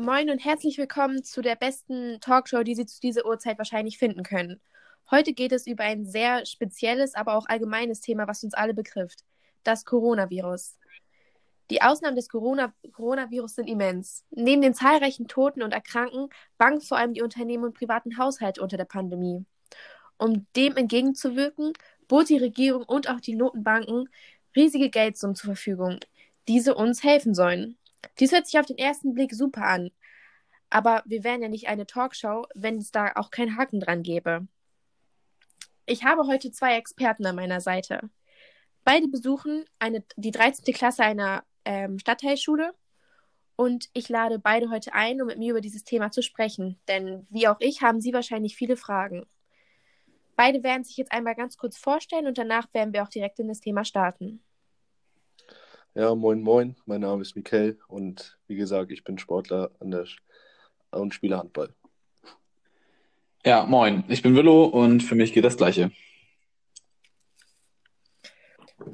Moin 0.00 0.30
und 0.30 0.38
herzlich 0.38 0.78
willkommen 0.78 1.24
zu 1.24 1.42
der 1.42 1.56
besten 1.56 2.20
Talkshow, 2.20 2.62
die 2.62 2.76
Sie 2.76 2.86
zu 2.86 3.00
dieser 3.00 3.26
Uhrzeit 3.26 3.58
wahrscheinlich 3.58 3.98
finden 3.98 4.22
können. 4.22 4.60
Heute 5.10 5.32
geht 5.32 5.50
es 5.50 5.66
über 5.66 5.82
ein 5.82 6.06
sehr 6.06 6.46
spezielles, 6.46 7.16
aber 7.16 7.34
auch 7.34 7.46
allgemeines 7.48 8.00
Thema, 8.00 8.28
was 8.28 8.44
uns 8.44 8.54
alle 8.54 8.74
betrifft, 8.74 9.24
das 9.64 9.84
Coronavirus. 9.84 10.76
Die 11.70 11.82
Ausnahmen 11.82 12.14
des 12.14 12.28
Corona 12.28 12.72
Coronavirus 12.92 13.56
sind 13.56 13.66
immens. 13.66 14.24
Neben 14.30 14.62
den 14.62 14.72
zahlreichen 14.72 15.26
Toten 15.26 15.64
und 15.64 15.72
Erkrankten 15.72 16.28
bangen 16.58 16.80
vor 16.80 16.96
allem 16.96 17.12
die 17.12 17.22
Unternehmen 17.22 17.64
und 17.64 17.74
privaten 17.74 18.18
Haushalte 18.18 18.62
unter 18.62 18.76
der 18.76 18.84
Pandemie. 18.84 19.44
Um 20.16 20.46
dem 20.54 20.76
entgegenzuwirken, 20.76 21.72
bot 22.06 22.28
die 22.28 22.38
Regierung 22.38 22.84
und 22.84 23.10
auch 23.10 23.18
die 23.18 23.34
Notenbanken 23.34 24.08
riesige 24.54 24.90
Geldsummen 24.90 25.34
zur 25.34 25.54
Verfügung, 25.56 25.98
diese 26.46 26.76
uns 26.76 27.02
helfen 27.02 27.34
sollen. 27.34 27.76
Dies 28.18 28.32
hört 28.32 28.46
sich 28.46 28.58
auf 28.58 28.66
den 28.66 28.78
ersten 28.78 29.14
Blick 29.14 29.34
super 29.34 29.64
an. 29.64 29.90
Aber 30.70 31.02
wir 31.06 31.24
wären 31.24 31.42
ja 31.42 31.48
nicht 31.48 31.68
eine 31.68 31.86
Talkshow, 31.86 32.46
wenn 32.54 32.78
es 32.78 32.90
da 32.90 33.12
auch 33.16 33.30
keinen 33.30 33.56
Haken 33.56 33.80
dran 33.80 34.02
gäbe. 34.02 34.46
Ich 35.86 36.04
habe 36.04 36.26
heute 36.26 36.50
zwei 36.50 36.76
Experten 36.76 37.24
an 37.24 37.36
meiner 37.36 37.60
Seite. 37.60 38.10
Beide 38.84 39.08
besuchen 39.08 39.64
eine, 39.78 40.04
die 40.16 40.30
13. 40.30 40.74
Klasse 40.74 41.02
einer 41.02 41.44
ähm, 41.64 41.98
Stadtteilschule 41.98 42.74
und 43.56 43.88
ich 43.92 44.08
lade 44.08 44.38
beide 44.38 44.70
heute 44.70 44.92
ein, 44.92 45.20
um 45.20 45.26
mit 45.26 45.38
mir 45.38 45.50
über 45.50 45.60
dieses 45.60 45.84
Thema 45.84 46.10
zu 46.10 46.22
sprechen. 46.22 46.78
Denn 46.88 47.26
wie 47.30 47.48
auch 47.48 47.60
ich 47.60 47.82
haben 47.82 48.00
sie 48.00 48.12
wahrscheinlich 48.12 48.56
viele 48.56 48.76
Fragen. 48.76 49.26
Beide 50.36 50.62
werden 50.62 50.84
sich 50.84 50.96
jetzt 50.96 51.10
einmal 51.10 51.34
ganz 51.34 51.56
kurz 51.56 51.76
vorstellen 51.76 52.26
und 52.26 52.38
danach 52.38 52.72
werden 52.72 52.92
wir 52.92 53.02
auch 53.02 53.08
direkt 53.08 53.40
in 53.40 53.48
das 53.48 53.60
Thema 53.60 53.84
starten. 53.84 54.44
Ja, 55.94 56.14
moin, 56.14 56.42
moin. 56.42 56.76
Mein 56.86 57.00
Name 57.00 57.22
ist 57.22 57.34
Mikkel 57.34 57.78
und 57.88 58.38
wie 58.46 58.56
gesagt, 58.56 58.92
ich 58.92 59.04
bin 59.04 59.18
Sportler 59.18 59.70
an 59.80 59.90
der 59.90 60.06
Sch 60.06 60.18
und 60.90 61.14
spiele 61.14 61.38
Handball. 61.38 61.74
Ja, 63.44 63.64
moin. 63.64 64.04
Ich 64.08 64.22
bin 64.22 64.36
Willow 64.36 64.64
und 64.64 65.02
für 65.02 65.14
mich 65.14 65.32
geht 65.32 65.44
das 65.44 65.56
Gleiche. 65.56 65.90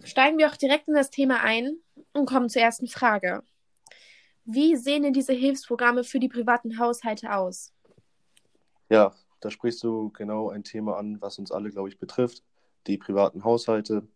Steigen 0.05 0.39
wir 0.39 0.49
auch 0.49 0.57
direkt 0.57 0.89
in 0.89 0.95
das 0.95 1.11
Thema 1.11 1.43
ein 1.43 1.77
und 2.13 2.27
kommen 2.27 2.49
zur 2.49 2.63
ersten 2.63 2.87
Frage. 2.87 3.43
Wie 4.45 4.77
sehen 4.77 5.03
denn 5.03 5.13
diese 5.13 5.33
Hilfsprogramme 5.33 6.05
für 6.05 6.21
die 6.21 6.29
privaten 6.29 6.79
Haushalte 6.79 7.33
aus? 7.33 7.73
Ja, 8.89 9.15
da 9.41 9.51
sprichst 9.51 9.83
du 9.83 10.11
genau 10.11 10.51
ein 10.51 10.65
Thema 10.65 10.97
an, 10.99 11.21
was 11.21 11.39
uns 11.39 11.51
alle, 11.51 11.71
glaube 11.71 11.89
ich, 11.89 11.99
betrifft. 11.99 12.43
Die 12.87 12.99
privaten 12.99 13.45
Haushalte. 13.45 14.07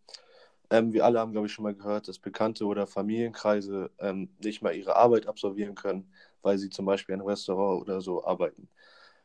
Ähm, 0.69 0.93
wir 0.93 1.05
alle 1.05 1.19
haben, 1.19 1.31
glaube 1.31 1.47
ich, 1.47 1.53
schon 1.53 1.63
mal 1.63 1.73
gehört, 1.73 2.07
dass 2.07 2.19
Bekannte 2.19 2.65
oder 2.65 2.85
Familienkreise 2.85 3.91
ähm, 3.99 4.29
nicht 4.43 4.61
mehr 4.61 4.73
ihre 4.73 4.95
Arbeit 4.95 5.27
absolvieren 5.27 5.75
können, 5.75 6.11
weil 6.41 6.57
sie 6.57 6.69
zum 6.69 6.85
Beispiel 6.85 7.15
in 7.15 7.21
einem 7.21 7.29
Restaurant 7.29 7.81
oder 7.81 8.01
so 8.01 8.23
arbeiten. 8.23 8.69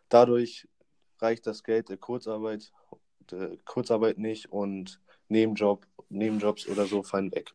Dadurch 0.08 0.68
reicht 1.18 1.46
das 1.46 1.62
Geld 1.62 1.88
der 1.88 1.98
Kurzarbeit, 1.98 2.72
der 3.30 3.56
Kurzarbeit 3.64 4.18
nicht 4.18 4.52
und 4.52 5.00
Nebenjob, 5.28 5.86
Nebenjobs 6.08 6.68
oder 6.68 6.86
so 6.86 7.02
fallen 7.02 7.34
weg. 7.34 7.52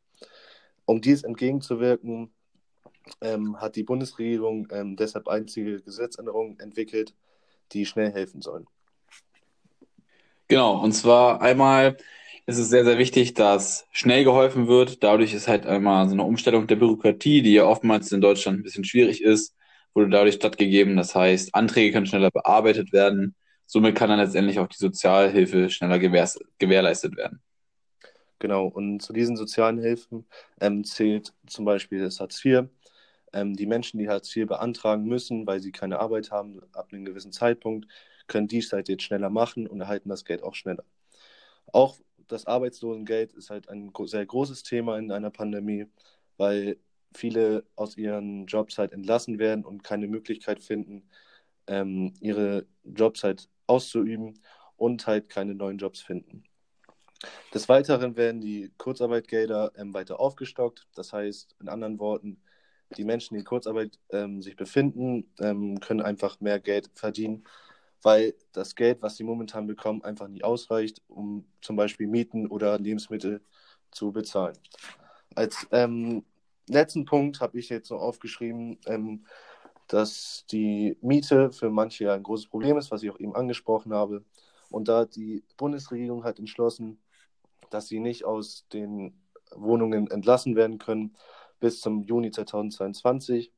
Um 0.85 1.01
dies 1.01 1.23
entgegenzuwirken, 1.23 2.31
ähm, 3.21 3.59
hat 3.59 3.75
die 3.75 3.83
Bundesregierung 3.83 4.67
ähm, 4.71 4.95
deshalb 4.95 5.27
einzige 5.27 5.81
Gesetzänderungen 5.81 6.59
entwickelt, 6.59 7.15
die 7.71 7.85
schnell 7.85 8.11
helfen 8.11 8.41
sollen. 8.41 8.67
Genau, 10.47 10.81
und 10.83 10.93
zwar 10.93 11.41
einmal 11.41 11.97
ist 12.49 12.57
es 12.57 12.69
sehr, 12.69 12.83
sehr 12.83 12.97
wichtig, 12.97 13.35
dass 13.35 13.87
schnell 13.91 14.23
geholfen 14.23 14.67
wird. 14.67 15.03
Dadurch 15.03 15.35
ist 15.35 15.47
halt 15.47 15.67
einmal 15.67 16.07
so 16.07 16.13
eine 16.13 16.23
Umstellung 16.23 16.65
der 16.65 16.77
Bürokratie, 16.77 17.43
die 17.43 17.53
ja 17.53 17.65
oftmals 17.65 18.11
in 18.11 18.21
Deutschland 18.21 18.59
ein 18.59 18.63
bisschen 18.63 18.83
schwierig 18.83 19.21
ist, 19.21 19.55
wurde 19.93 20.09
dadurch 20.09 20.35
stattgegeben. 20.35 20.97
Das 20.97 21.13
heißt, 21.13 21.53
Anträge 21.53 21.93
können 21.93 22.07
schneller 22.07 22.31
bearbeitet 22.31 22.91
werden. 22.91 23.35
Somit 23.67 23.95
kann 23.95 24.09
dann 24.09 24.17
letztendlich 24.17 24.57
auch 24.57 24.67
die 24.67 24.77
Sozialhilfe 24.77 25.69
schneller 25.69 25.99
gewähr 25.99 26.27
gewährleistet 26.57 27.15
werden. 27.17 27.39
Genau, 28.39 28.65
und 28.65 29.01
zu 29.01 29.13
diesen 29.13 29.37
sozialen 29.37 29.77
Hilfen 29.77 30.25
ähm, 30.59 30.83
zählt 30.83 31.33
zum 31.45 31.65
Beispiel 31.65 32.01
das 32.01 32.19
Hartz 32.19 32.43
IV. 32.43 32.63
Ähm, 33.31 33.55
die 33.55 33.67
Menschen, 33.67 33.99
die 33.99 34.09
Hartz 34.09 34.35
IV 34.35 34.47
beantragen 34.47 35.03
müssen, 35.03 35.45
weil 35.45 35.59
sie 35.59 35.71
keine 35.71 35.99
Arbeit 35.99 36.31
haben, 36.31 36.61
ab 36.73 36.87
einem 36.91 37.05
gewissen 37.05 37.31
Zeitpunkt, 37.31 37.87
können 38.25 38.47
dies 38.47 38.73
halt 38.73 38.89
jetzt 38.89 39.03
schneller 39.03 39.29
machen 39.29 39.67
und 39.67 39.81
erhalten 39.81 40.09
das 40.09 40.25
Geld 40.25 40.41
auch 40.41 40.55
schneller. 40.55 40.83
Auch 41.71 41.99
das 42.29 42.45
Arbeitslosengeld 42.45 43.33
ist 43.33 43.49
halt 43.49 43.69
ein 43.69 43.91
sehr 44.05 44.25
großes 44.25 44.63
Thema 44.63 44.97
in 44.97 45.11
einer 45.11 45.31
Pandemie, 45.31 45.87
weil 46.37 46.77
viele 47.13 47.65
aus 47.75 47.97
ihren 47.97 48.45
Jobs 48.45 48.77
halt 48.77 48.93
entlassen 48.93 49.39
werden 49.39 49.65
und 49.65 49.83
keine 49.83 50.07
Möglichkeit 50.07 50.61
finden, 50.61 51.09
ähm, 51.67 52.13
ihre 52.21 52.67
Jobs 52.83 53.23
halt 53.23 53.49
auszuüben 53.67 54.39
und 54.77 55.07
halt 55.07 55.29
keine 55.29 55.55
neuen 55.55 55.77
Jobs 55.77 56.01
finden. 56.01 56.43
Des 57.53 57.67
Weiteren 57.67 58.15
werden 58.15 58.41
die 58.41 58.71
Kurzarbeitgelder 58.77 59.73
ähm, 59.75 59.93
weiter 59.93 60.19
aufgestockt. 60.19 60.87
Das 60.95 61.11
heißt, 61.11 61.55
in 61.59 61.67
anderen 61.67 61.99
Worten, 61.99 62.41
die 62.95 63.03
Menschen, 63.03 63.33
die 63.33 63.39
in 63.39 63.45
Kurzarbeit 63.45 63.99
ähm, 64.11 64.41
sich 64.41 64.55
befinden, 64.55 65.33
ähm, 65.39 65.79
können 65.79 66.01
einfach 66.01 66.39
mehr 66.39 66.59
Geld 66.59 66.89
verdienen 66.93 67.43
weil 68.01 68.33
das 68.53 68.75
Geld, 68.75 69.01
was 69.01 69.17
sie 69.17 69.23
momentan 69.23 69.67
bekommen, 69.67 70.03
einfach 70.03 70.27
nicht 70.27 70.43
ausreicht, 70.43 71.01
um 71.07 71.45
zum 71.61 71.75
Beispiel 71.75 72.07
Mieten 72.07 72.47
oder 72.47 72.79
Lebensmittel 72.79 73.41
zu 73.91 74.11
bezahlen. 74.11 74.57
Als 75.35 75.67
ähm, 75.71 76.23
letzten 76.67 77.05
Punkt 77.05 77.41
habe 77.41 77.59
ich 77.59 77.69
jetzt 77.69 77.91
noch 77.91 78.01
aufgeschrieben, 78.01 78.79
ähm, 78.85 79.25
dass 79.87 80.45
die 80.51 80.97
Miete 81.01 81.51
für 81.51 81.69
manche 81.69 82.11
ein 82.13 82.23
großes 82.23 82.47
Problem 82.47 82.77
ist, 82.77 82.91
was 82.91 83.03
ich 83.03 83.09
auch 83.09 83.19
eben 83.19 83.35
angesprochen 83.35 83.93
habe. 83.93 84.23
Und 84.69 84.87
da 84.87 85.05
die 85.05 85.43
Bundesregierung 85.57 86.23
hat 86.23 86.39
entschlossen, 86.39 87.01
dass 87.71 87.87
sie 87.87 87.99
nicht 87.99 88.23
aus 88.23 88.67
den 88.71 89.19
Wohnungen 89.51 90.09
entlassen 90.11 90.55
werden 90.55 90.77
können 90.77 91.15
bis 91.59 91.81
zum 91.81 92.03
Juni 92.03 92.31
2022, 92.31 93.51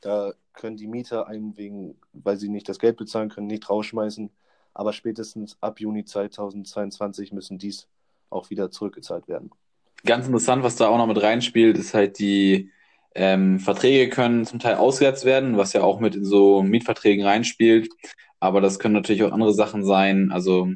da 0.00 0.32
können 0.52 0.76
die 0.76 0.86
Mieter 0.86 1.26
einen 1.26 1.56
wegen, 1.56 1.96
weil 2.12 2.36
sie 2.36 2.48
nicht 2.48 2.68
das 2.68 2.78
Geld 2.78 2.96
bezahlen 2.96 3.28
können, 3.28 3.46
nicht 3.46 3.68
rausschmeißen. 3.68 4.30
Aber 4.74 4.92
spätestens 4.92 5.56
ab 5.60 5.80
Juni 5.80 6.04
2022 6.04 7.32
müssen 7.32 7.58
dies 7.58 7.88
auch 8.30 8.50
wieder 8.50 8.70
zurückgezahlt 8.70 9.28
werden. 9.28 9.50
Ganz 10.04 10.26
interessant, 10.26 10.62
was 10.62 10.76
da 10.76 10.88
auch 10.88 10.98
noch 10.98 11.06
mit 11.06 11.22
reinspielt, 11.22 11.78
ist 11.78 11.94
halt 11.94 12.18
die 12.18 12.70
ähm, 13.14 13.60
Verträge 13.60 14.10
können 14.10 14.46
zum 14.46 14.58
Teil 14.58 14.76
ausgesetzt 14.76 15.24
werden, 15.24 15.56
was 15.56 15.74
ja 15.74 15.82
auch 15.82 16.00
mit 16.00 16.16
in 16.16 16.24
so 16.24 16.62
Mietverträgen 16.62 17.24
reinspielt. 17.24 17.90
Aber 18.40 18.60
das 18.60 18.78
können 18.78 18.94
natürlich 18.94 19.22
auch 19.22 19.32
andere 19.32 19.52
Sachen 19.52 19.84
sein. 19.84 20.32
Also 20.32 20.72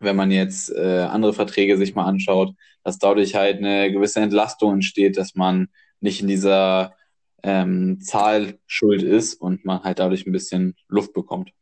wenn 0.00 0.16
man 0.16 0.30
jetzt 0.30 0.70
äh, 0.74 1.06
andere 1.10 1.34
Verträge 1.34 1.76
sich 1.76 1.94
mal 1.94 2.06
anschaut, 2.06 2.54
dass 2.82 2.98
dadurch 2.98 3.34
halt 3.34 3.58
eine 3.58 3.92
gewisse 3.92 4.20
Entlastung 4.20 4.74
entsteht, 4.74 5.16
dass 5.16 5.34
man 5.34 5.68
nicht 6.00 6.22
in 6.22 6.28
dieser 6.28 6.94
ähm, 7.42 8.00
Zahl 8.00 8.58
schuld 8.66 9.02
ist 9.02 9.34
und 9.34 9.64
man 9.64 9.82
halt 9.82 9.98
dadurch 9.98 10.26
ein 10.26 10.32
bisschen 10.32 10.76
Luft 10.88 11.12
bekommt. 11.12 11.52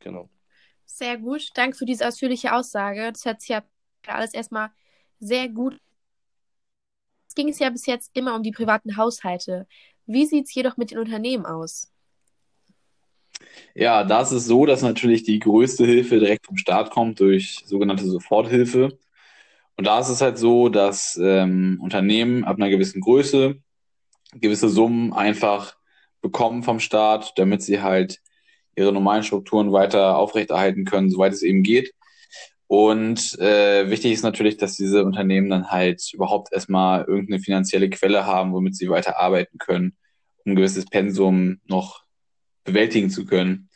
Genau. 0.00 0.28
Sehr 0.84 1.18
gut. 1.18 1.48
Danke 1.54 1.76
für 1.76 1.86
diese 1.86 2.06
ausführliche 2.06 2.54
Aussage. 2.54 3.10
Das 3.12 3.24
hört 3.24 3.40
sich 3.40 3.50
ja 3.50 3.62
alles 4.06 4.34
erstmal 4.34 4.70
sehr 5.18 5.48
gut. 5.48 5.78
Es 7.26 7.34
ging 7.34 7.48
es 7.48 7.58
ja 7.58 7.70
bis 7.70 7.86
jetzt 7.86 8.10
immer 8.14 8.34
um 8.34 8.42
die 8.42 8.52
privaten 8.52 8.96
Haushalte. 8.96 9.66
Wie 10.06 10.26
sieht 10.26 10.46
es 10.46 10.54
jedoch 10.54 10.76
mit 10.76 10.90
den 10.90 10.98
Unternehmen 10.98 11.46
aus? 11.46 11.90
Ja, 13.74 14.04
da 14.04 14.22
ist 14.22 14.30
es 14.30 14.46
so, 14.46 14.66
dass 14.66 14.82
natürlich 14.82 15.24
die 15.24 15.38
größte 15.38 15.84
Hilfe 15.84 16.18
direkt 16.20 16.46
vom 16.46 16.56
Staat 16.56 16.90
kommt 16.90 17.20
durch 17.20 17.62
sogenannte 17.66 18.04
Soforthilfe. 18.04 18.96
Und 19.76 19.86
da 19.86 19.98
ist 19.98 20.08
es 20.08 20.20
halt 20.20 20.38
so, 20.38 20.68
dass 20.68 21.18
ähm, 21.20 21.80
Unternehmen 21.82 22.44
ab 22.44 22.56
einer 22.56 22.70
gewissen 22.70 23.00
Größe 23.00 23.56
gewisse 24.40 24.68
Summen 24.68 25.12
einfach 25.12 25.76
bekommen 26.20 26.62
vom 26.62 26.80
Staat, 26.80 27.32
damit 27.36 27.62
sie 27.62 27.82
halt 27.82 28.20
ihre 28.76 28.92
normalen 28.92 29.22
Strukturen 29.22 29.72
weiter 29.72 30.16
aufrechterhalten 30.16 30.84
können, 30.84 31.10
soweit 31.10 31.32
es 31.32 31.42
eben 31.42 31.62
geht. 31.62 31.92
Und 32.66 33.38
äh, 33.38 33.90
wichtig 33.90 34.12
ist 34.12 34.22
natürlich, 34.22 34.56
dass 34.56 34.74
diese 34.74 35.04
Unternehmen 35.04 35.50
dann 35.50 35.70
halt 35.70 36.12
überhaupt 36.12 36.52
erstmal 36.52 37.04
irgendeine 37.04 37.40
finanzielle 37.40 37.90
Quelle 37.90 38.26
haben, 38.26 38.52
womit 38.52 38.74
sie 38.74 38.88
weiter 38.88 39.20
arbeiten 39.20 39.58
können, 39.58 39.96
um 40.44 40.52
ein 40.52 40.56
gewisses 40.56 40.86
Pensum 40.86 41.60
noch 41.66 42.04
bewältigen 42.64 43.10
zu 43.10 43.26
können. 43.26 43.68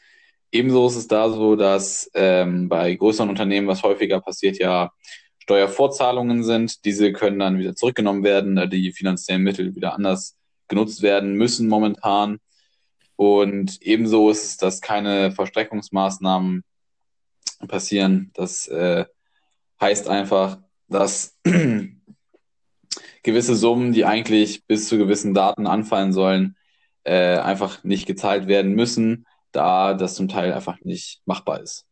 Ebenso 0.50 0.86
ist 0.86 0.96
es 0.96 1.06
da 1.06 1.28
so, 1.28 1.54
dass 1.54 2.10
ähm, 2.14 2.68
bei 2.70 2.94
größeren 2.94 3.28
Unternehmen, 3.28 3.68
was 3.68 3.82
häufiger 3.82 4.20
passiert, 4.20 4.58
ja 4.58 4.90
Steuervorzahlungen 5.38 6.42
sind. 6.42 6.84
Diese 6.86 7.12
können 7.12 7.38
dann 7.38 7.58
wieder 7.58 7.74
zurückgenommen 7.74 8.24
werden, 8.24 8.56
da 8.56 8.66
die 8.66 8.92
finanziellen 8.92 9.42
Mittel 9.42 9.74
wieder 9.74 9.94
anders 9.94 10.37
genutzt 10.68 11.02
werden 11.02 11.34
müssen 11.34 11.68
momentan. 11.68 12.38
Und 13.16 13.82
ebenso 13.82 14.30
ist 14.30 14.44
es, 14.44 14.56
dass 14.58 14.80
keine 14.80 15.32
Verstreckungsmaßnahmen 15.32 16.62
passieren. 17.66 18.30
Das 18.34 18.68
äh, 18.68 19.06
heißt 19.80 20.08
einfach, 20.08 20.58
dass 20.88 21.36
gewisse 23.22 23.56
Summen, 23.56 23.92
die 23.92 24.04
eigentlich 24.04 24.66
bis 24.66 24.88
zu 24.88 24.98
gewissen 24.98 25.34
Daten 25.34 25.66
anfallen 25.66 26.12
sollen, 26.12 26.56
äh, 27.04 27.38
einfach 27.38 27.82
nicht 27.84 28.06
gezahlt 28.06 28.46
werden 28.46 28.74
müssen, 28.74 29.26
da 29.52 29.94
das 29.94 30.14
zum 30.14 30.28
Teil 30.28 30.52
einfach 30.52 30.78
nicht 30.84 31.22
machbar 31.24 31.60
ist. 31.60 31.86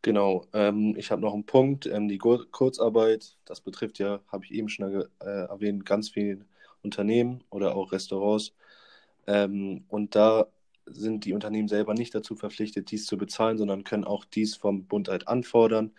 Genau, 0.00 0.46
ähm, 0.52 0.94
ich 0.96 1.10
habe 1.10 1.22
noch 1.22 1.34
einen 1.34 1.44
Punkt, 1.44 1.86
ähm, 1.86 2.08
die 2.08 2.18
Kurzarbeit, 2.18 3.36
das 3.44 3.60
betrifft 3.60 3.98
ja, 3.98 4.20
habe 4.28 4.44
ich 4.44 4.52
eben 4.52 4.68
schon 4.68 5.04
äh, 5.20 5.24
erwähnt, 5.24 5.84
ganz 5.84 6.08
viele 6.08 6.46
Unternehmen 6.82 7.44
oder 7.50 7.74
auch 7.76 7.92
Restaurants. 7.92 8.54
Ähm, 9.26 9.84
und 9.88 10.14
da 10.14 10.46
sind 10.86 11.24
die 11.24 11.34
Unternehmen 11.34 11.68
selber 11.68 11.94
nicht 11.94 12.14
dazu 12.14 12.34
verpflichtet, 12.34 12.90
dies 12.90 13.06
zu 13.06 13.18
bezahlen, 13.18 13.58
sondern 13.58 13.84
können 13.84 14.04
auch 14.04 14.24
dies 14.24 14.56
vom 14.56 14.86
Bund 14.86 15.08
halt 15.08 15.28
anfordern. 15.28 15.92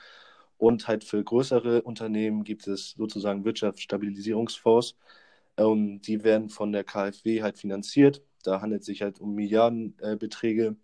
Und 0.58 0.88
halt 0.88 1.04
für 1.06 1.24
größere 1.24 1.84
Unternehmen 1.84 2.44
gibt 2.44 2.68
es 2.68 2.92
sozusagen 2.92 3.46
Wirtschaftsstabilisierungsfonds. 3.46 4.96
Ähm, 5.58 6.02
die 6.02 6.24
werden 6.24 6.50
von 6.50 6.72
der 6.72 6.84
KfW 6.84 7.42
halt 7.44 7.58
finanziert. 7.60 8.22
Da 8.44 8.62
handelt 8.62 8.82
es 8.82 8.88
sich 8.88 9.02
halt 9.02 9.20
um 9.22 9.36
Milliardenbeträge. 9.36 10.66
Äh, 10.66 10.76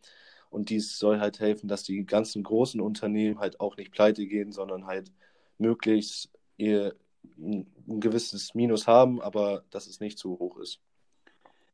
und 0.49 0.69
dies 0.69 0.97
soll 0.99 1.19
halt 1.19 1.39
helfen, 1.39 1.67
dass 1.67 1.83
die 1.83 2.05
ganzen 2.05 2.43
großen 2.43 2.79
Unternehmen 2.81 3.39
halt 3.39 3.59
auch 3.59 3.77
nicht 3.77 3.91
pleite 3.91 4.25
gehen, 4.25 4.51
sondern 4.53 4.85
halt 4.87 5.11
möglichst 5.57 6.29
ihr 6.57 6.95
ein 7.37 7.99
gewisses 7.99 8.55
Minus 8.55 8.87
haben, 8.87 9.21
aber 9.21 9.63
dass 9.71 9.87
es 9.87 9.99
nicht 9.99 10.17
zu 10.17 10.37
hoch 10.39 10.57
ist. 10.59 10.79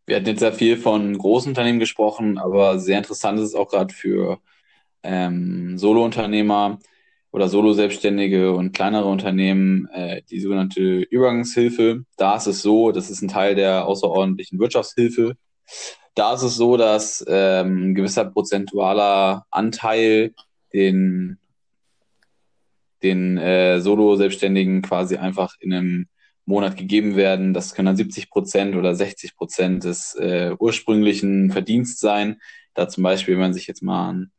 Wir 0.06 0.18
hatten 0.18 0.28
jetzt 0.28 0.40
sehr 0.40 0.54
viel 0.54 0.78
von 0.78 1.18
großen 1.18 1.52
Unternehmen 1.52 1.80
gesprochen, 1.80 2.38
aber 2.38 2.80
sehr 2.80 2.98
interessant 2.98 3.40
ist 3.40 3.46
es 3.46 3.56
auch 3.56 3.70
gerade 3.70 3.94
für 3.94 4.40
ähm, 5.04 5.78
Solo-Unternehmer 5.78 6.80
oder 7.32 7.48
Solo-Selbstständige 7.48 8.54
und 8.54 8.74
kleinere 8.74 9.08
Unternehmen 9.08 9.88
äh, 9.94 10.22
die 10.30 10.40
sogenannte 10.40 10.82
Übergangshilfe. 10.82 12.04
Da 12.18 12.36
ist 12.36 12.48
es 12.48 12.62
so, 12.62 12.92
das 12.92 13.10
ist 13.10 13.22
ein 13.22 13.30
Teil 13.30 13.56
der 13.56 13.88
außerordentlichen 13.88 14.60
Wirtschaftshilfe. 14.60 15.38
Da 16.16 16.34
ist 16.34 16.42
es 16.42 16.56
so, 16.56 16.76
dass 16.76 17.24
ähm, 17.28 17.92
ein 17.92 17.96
gewisser 17.96 18.26
prozentualer 18.26 19.46
Anteil 19.50 20.34
den, 20.74 21.40
den 23.04 23.38
äh, 23.38 23.80
Solo-Selbstständigen 23.82 24.82
quasi 24.82 25.18
einfach 25.18 25.56
in 25.60 25.74
einem 25.74 26.08
Monat 26.46 26.78
gegeben 26.78 27.16
werden. 27.16 27.54
Das 27.54 27.74
können 27.74 27.88
dann 27.88 27.98
70 27.98 28.30
Prozent 28.30 28.76
oder 28.76 28.96
60 28.96 29.36
Prozent 29.36 29.84
des 29.84 30.16
äh, 30.16 30.56
ursprünglichen 30.58 31.52
Verdienstes 31.52 32.00
sein. 32.00 32.42
Da 32.74 32.88
zum 32.88 33.04
Beispiel, 33.04 33.36
wenn 33.36 33.42
man 33.42 33.54
sich 33.54 33.68
jetzt 33.68 33.84
mal 33.84 34.10
einen 34.10 34.32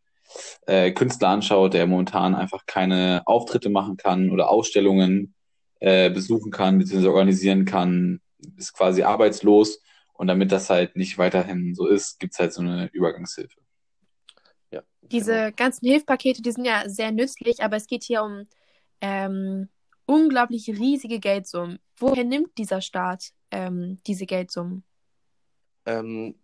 äh, 0.67 0.93
Künstler 0.93 1.29
anschaut, 1.29 1.75
der 1.75 1.87
momentan 1.87 2.35
einfach 2.35 2.65
keine 2.67 3.23
Auftritte 3.27 3.69
machen 3.69 3.97
kann 3.97 4.31
oder 4.31 4.51
Ausstellungen 4.51 5.35
äh, 5.81 6.11
besuchen 6.11 6.51
kann, 6.51 6.79
bzw. 6.79 7.09
organisieren 7.09 7.65
kann, 7.65 8.21
ist 8.57 8.73
quasi 8.73 9.03
arbeitslos 9.03 9.81
und 10.15 10.29
damit 10.29 10.53
das 10.53 10.71
halt 10.71 10.97
nicht 10.97 11.19
weiterhin 11.19 11.75
so 11.75 11.87
ist, 11.87 12.19
gibt 12.21 12.35
es 12.35 12.39
halt 12.39 12.53
so 12.53 12.63
eine 12.63 12.89
Übergangshilfe. 12.93 13.62
Diese 15.13 15.35
genau. 15.35 15.57
ganzen 15.57 15.87
Hilfspakete, 15.87 16.43
die 16.43 16.53
sind 16.53 16.65
ja 16.65 16.89
sehr 16.89 17.13
nützlich, 17.13 17.63
aber 17.63 17.77
es 17.77 17.87
geht 17.87 18.03
hier 18.03 18.23
um 18.23 18.47
ähm, 19.01 19.69
unglaublich 20.07 20.69
riesige 20.69 21.21
Geldsummen. 21.21 21.79
Woher 21.97 22.25
nimmt 22.25 22.57
dieser 22.59 22.81
Staat 22.81 23.33
ähm, 23.51 23.99
diese 24.07 24.27
Geldsummen? 24.27 24.85
Ähm, 25.87 26.35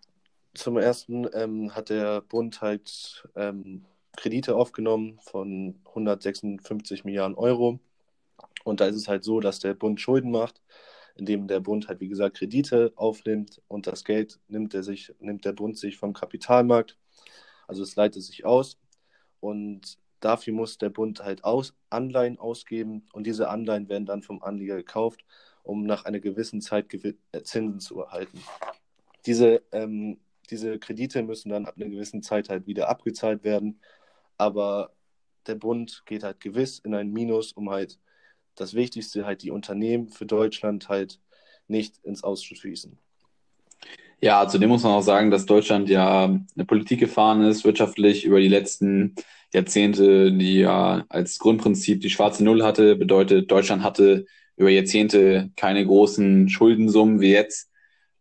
zum 0.55 0.77
ersten 0.77 1.29
ähm, 1.33 1.75
hat 1.75 1.91
der 1.91 2.21
Bund 2.21 2.61
halt 2.61 3.27
ähm, 3.37 3.85
Kredite 4.17 4.57
aufgenommen 4.57 5.19
von 5.23 5.81
156 5.87 7.05
Milliarden 7.05 7.37
Euro. 7.37 7.79
Und 8.65 8.81
da 8.81 8.87
ist 8.87 8.97
es 8.97 9.09
halt 9.09 9.25
so, 9.25 9.41
dass 9.41 9.61
der 9.61 9.75
Bund 9.75 10.01
Schulden 10.01 10.31
macht 10.31 10.61
indem 11.19 11.49
der 11.49 11.61
Bund 11.61 11.89
halt, 11.89 12.01
wie 12.01 12.09
gesagt, 12.09 12.39
Kredite 12.39 12.93
aufnimmt 12.95 13.61
und 13.69 13.87
das 13.87 14.05
Geld 14.05 14.39
nimmt, 14.49 14.73
er 14.73 14.83
sich, 14.83 15.13
nimmt 15.19 15.45
der 15.45 15.53
Bund 15.53 15.77
sich 15.77 15.99
vom 15.99 16.13
Kapitalmarkt. 16.13 16.97
Also 17.69 17.85
es 17.85 17.95
leitet 17.95 18.25
sich 18.25 18.45
aus 18.45 18.79
und 19.39 19.99
dafür 20.21 20.53
muss 20.53 20.79
der 20.79 20.91
Bund 20.91 21.21
halt 21.21 21.45
aus, 21.45 21.75
Anleihen 21.91 22.39
ausgeben 22.39 23.07
und 23.13 23.27
diese 23.27 23.49
Anleihen 23.49 23.89
werden 23.89 24.07
dann 24.07 24.23
vom 24.23 24.43
Anleger 24.43 24.77
gekauft, 24.77 25.25
um 25.63 25.85
nach 25.85 26.05
einer 26.05 26.19
gewissen 26.19 26.61
Zeit 26.61 26.93
äh, 26.93 27.15
Zinsen 27.43 27.79
zu 27.79 28.01
erhalten. 28.01 28.43
Diese, 29.27 29.63
ähm, 29.71 30.19
diese 30.51 30.79
Kredite 30.79 31.23
müssen 31.23 31.51
dann 31.51 31.67
ab 31.67 31.75
einer 31.77 31.91
gewissen 31.91 32.23
Zeit 32.23 32.49
halt 32.49 32.67
wieder 32.67 32.89
abgezahlt 32.89 33.45
werden, 33.45 33.81
aber 34.39 34.93
der 35.47 35.57
Bund 35.57 36.03
geht 36.07 36.25
halt 36.25 36.41
gewiss 36.41 36.79
in 36.79 36.95
ein 36.95 37.13
Minus, 37.13 37.53
um 37.53 37.71
halt 37.71 37.99
das 38.55 38.75
Wichtigste 38.75 39.25
halt 39.25 39.43
die 39.43 39.51
Unternehmen 39.51 40.09
für 40.09 40.27
Deutschland 40.27 40.89
halt 40.89 41.21
nicht 41.69 41.99
ins 42.05 42.25
Ausschießen. 42.25 42.99
Ja, 44.21 44.49
zudem 44.49 44.71
muss 44.71 44.83
man 44.83 44.93
auch 44.93 45.03
sagen, 45.03 45.31
dass 45.31 45.47
Deutschland 45.47 45.89
ja 45.89 46.25
eine 46.25 46.65
Politik 46.67 46.99
gefahren 46.99 47.43
ist, 47.43 47.65
wirtschaftlich 47.65 48.25
über 48.25 48.41
die 48.41 48.49
letzten 48.49 49.15
Jahrzehnte, 49.55 50.33
die 50.33 50.59
ja 50.59 51.05
als 51.09 51.39
Grundprinzip 51.39 52.01
die 52.01 52.11
schwarze 52.11 52.43
Null 52.43 52.65
hatte. 52.65 52.97
Bedeutet, 52.97 53.51
Deutschland 53.51 53.85
hatte 53.85 54.27
über 54.57 54.71
Jahrzehnte 54.71 55.51
keine 55.57 55.87
großen 55.87 56.49
Schuldensummen 56.49 57.21
wie 57.21 57.31
jetzt. 57.31 57.71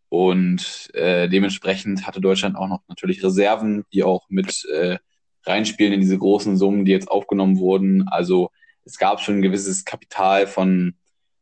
Und 0.08 0.88
äh, 0.94 1.28
dementsprechend 1.28 2.06
hatte 2.06 2.20
Deutschland 2.20 2.56
auch 2.56 2.68
noch 2.68 2.80
natürlich 2.88 3.22
Reserven, 3.22 3.84
die 3.92 4.04
auch 4.04 4.24
mit 4.30 4.64
äh, 4.72 4.98
reinspielen 5.44 5.92
in 5.92 6.00
diese 6.00 6.16
großen 6.16 6.56
Summen, 6.56 6.84
die 6.84 6.92
jetzt 6.92 7.10
aufgenommen 7.10 7.58
wurden. 7.58 8.06
Also 8.08 8.50
es 8.84 8.98
gab 8.98 9.20
schon 9.20 9.38
ein 9.38 9.42
gewisses 9.42 9.84
Kapital 9.84 10.46
von 10.46 10.94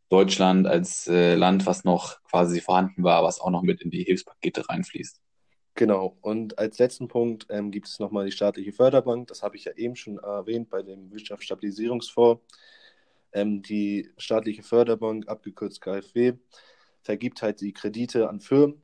Deutschland 0.09 0.67
als 0.67 1.07
äh, 1.09 1.35
Land, 1.35 1.67
was 1.67 1.85
noch 1.85 2.23
quasi 2.25 2.61
vorhanden 2.61 3.03
war, 3.03 3.23
was 3.25 3.41
auch 3.41 3.51
noch 3.51 3.63
mit 3.63 3.83
in 3.83 3.91
die 3.91 4.05
Hilfspakete 4.05 4.69
reinfließt. 4.69 5.21
Genau, 5.75 6.17
und 6.23 6.59
als 6.59 6.79
letzten 6.79 7.09
Punkt 7.09 7.47
ähm, 7.51 7.71
gibt 7.71 7.87
es 7.89 7.99
nochmal 7.99 8.25
die 8.25 8.33
staatliche 8.33 8.73
Förderbank. 8.73 9.29
Das 9.29 9.43
habe 9.43 9.57
ich 9.57 9.65
ja 9.65 9.73
eben 9.73 9.95
schon 9.95 10.19
erwähnt 10.19 10.71
bei 10.71 10.83
dem 10.83 11.11
Wirtschaftsstabilisierungsfonds. 11.11 12.43
Ähm, 13.33 13.63
die 13.63 14.11
staatliche 14.17 14.63
Förderbank, 14.63 15.29
abgekürzt 15.29 15.83
KfW, 15.83 16.35
vergibt 17.03 17.43
halt 17.43 17.61
die 17.61 17.73
Kredite 17.73 18.29
an 18.29 18.41
Firmen 18.41 18.83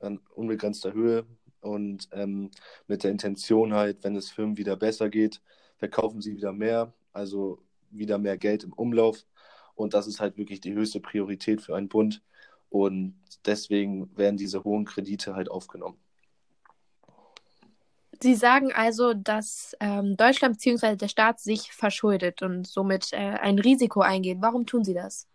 an 0.00 0.20
unbegrenzter 0.34 0.92
Höhe 0.92 1.26
und 1.60 2.08
ähm, 2.12 2.50
mit 2.86 3.04
der 3.04 3.10
Intention 3.10 3.74
halt, 3.74 4.02
wenn 4.02 4.16
es 4.16 4.30
Firmen 4.30 4.56
wieder 4.56 4.76
besser 4.76 5.10
geht, 5.10 5.40
verkaufen 5.76 6.20
sie 6.20 6.34
wieder 6.34 6.52
mehr. 6.52 6.92
Also 7.12 7.62
wieder 7.90 8.18
mehr 8.18 8.38
Geld 8.38 8.64
im 8.64 8.72
Umlauf. 8.72 9.26
Und 9.80 9.94
das 9.94 10.06
ist 10.06 10.20
halt 10.20 10.36
wirklich 10.36 10.60
die 10.60 10.74
höchste 10.74 11.00
Priorität 11.00 11.62
für 11.62 11.74
einen 11.74 11.88
Bund. 11.88 12.22
Und 12.68 13.14
deswegen 13.46 14.16
werden 14.16 14.36
diese 14.36 14.62
hohen 14.62 14.84
Kredite 14.84 15.34
halt 15.34 15.50
aufgenommen. 15.50 15.96
Sie 18.22 18.34
sagen 18.34 18.70
also, 18.72 19.14
dass 19.14 19.74
ähm, 19.80 20.16
Deutschland 20.18 20.58
bzw. 20.58 20.96
der 20.96 21.08
Staat 21.08 21.40
sich 21.40 21.72
verschuldet 21.72 22.42
und 22.42 22.66
somit 22.66 23.12
äh, 23.12 23.16
ein 23.16 23.58
Risiko 23.58 24.02
eingeht. 24.02 24.38
Warum 24.40 24.66
tun 24.66 24.84
Sie 24.84 24.92
das? 24.92 25.26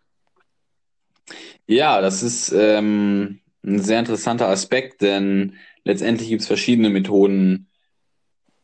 Ja, 1.66 2.00
das 2.00 2.22
ist 2.22 2.52
ähm, 2.52 3.40
ein 3.64 3.80
sehr 3.80 3.98
interessanter 3.98 4.48
Aspekt, 4.48 5.02
denn 5.02 5.56
letztendlich 5.82 6.28
gibt 6.28 6.42
es 6.42 6.46
verschiedene 6.46 6.88
Methoden, 6.88 7.68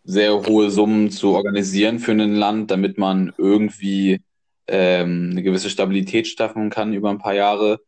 sehr 0.05 0.47
hohe 0.47 0.71
Summen 0.71 1.11
zu 1.11 1.31
organisieren 1.31 1.99
für 1.99 2.12
ein 2.12 2.37
Land, 2.37 2.71
damit 2.71 2.99
man 2.99 3.33
irgendwie 3.37 4.21
ähm, 4.66 5.31
eine 5.33 5.42
gewisse 5.42 5.71
Stabilität 5.71 6.28
schaffen 6.28 6.71
kann 6.71 6.92
über 6.92 7.11
ein 7.11 7.19
paar 7.19 7.35
Jahre 7.35 7.81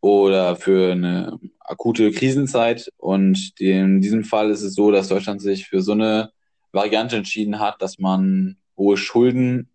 oder 0.00 0.56
für 0.56 0.92
eine 0.92 1.38
akute 1.60 2.10
Krisenzeit. 2.12 2.90
Und 2.96 3.52
in 3.58 4.00
diesem 4.00 4.24
Fall 4.24 4.50
ist 4.50 4.62
es 4.62 4.74
so, 4.74 4.90
dass 4.90 5.08
Deutschland 5.08 5.40
sich 5.42 5.66
für 5.66 5.82
so 5.82 5.92
eine 5.92 6.30
Variante 6.72 7.16
entschieden 7.16 7.60
hat, 7.60 7.82
dass 7.82 7.98
man 7.98 8.56
hohe 8.76 8.96
Schulden 8.96 9.70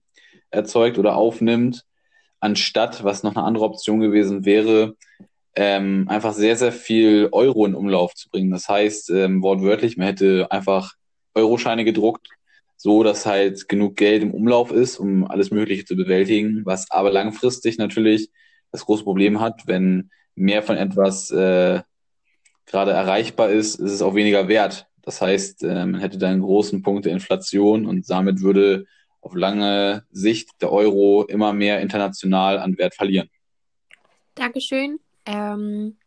erzeugt 0.50 0.98
oder 0.98 1.16
aufnimmt, 1.16 1.84
anstatt, 2.40 3.04
was 3.04 3.24
noch 3.24 3.36
eine 3.36 3.46
andere 3.46 3.66
Option 3.66 4.00
gewesen 4.00 4.46
wäre, 4.46 4.96
ähm, 5.56 6.08
einfach 6.10 6.34
sehr, 6.34 6.56
sehr 6.58 6.72
viel 6.72 7.30
Euro 7.32 7.66
in 7.66 7.76
Umlauf 7.76 8.14
zu 8.14 8.30
bringen. 8.30 8.52
Das 8.52 8.68
heißt, 8.68 9.10
ähm, 9.12 9.42
wortwörtlich, 9.42 9.98
man 9.98 10.08
hätte 10.08 10.48
einfach 10.52 10.94
Euroscheine 11.34 11.86
gedruckt, 11.86 12.28
so 12.78 13.04
dass 13.04 13.26
halt 13.26 13.68
genug 13.68 13.96
Geld 13.96 14.24
im 14.24 14.34
Umlauf 14.34 14.72
ist, 14.72 14.98
um 15.00 15.26
alles 15.26 15.52
Mögliche 15.52 15.86
zu 15.86 15.96
bewältigen, 15.96 16.62
was 16.66 16.90
aber 16.92 17.12
langfristig 17.12 17.78
natürlich 17.78 18.30
das 18.72 18.86
große 18.86 19.04
Problem 19.04 19.40
hat, 19.40 19.64
wenn 19.66 20.12
mehr 20.36 20.64
von 20.64 20.78
etwas 20.78 21.32
äh, 21.32 21.82
gerade 22.66 22.92
erreichbar 22.92 23.50
ist, 23.50 23.80
ist 23.80 23.92
es 23.92 24.02
auch 24.02 24.16
weniger 24.16 24.48
wert. 24.48 24.88
Das 25.02 25.22
heißt, 25.22 25.64
äh, 25.64 25.86
man 25.86 26.02
hätte 26.02 26.18
da 26.18 26.30
einen 26.30 26.42
großen 26.42 26.82
Punkt 26.82 27.06
der 27.06 27.14
Inflation 27.14 27.86
und 27.86 28.10
damit 28.10 28.42
würde 28.42 28.86
auf 29.22 29.34
lange 29.34 30.04
Sicht 30.12 30.50
der 30.62 30.72
Euro 30.72 31.24
immer 31.24 31.54
mehr 31.54 31.82
international 31.82 32.60
an 32.60 32.78
Wert 32.78 32.96
verlieren. 32.96 33.30
Dankeschön. 34.36 35.00
Ähm, 35.26 35.98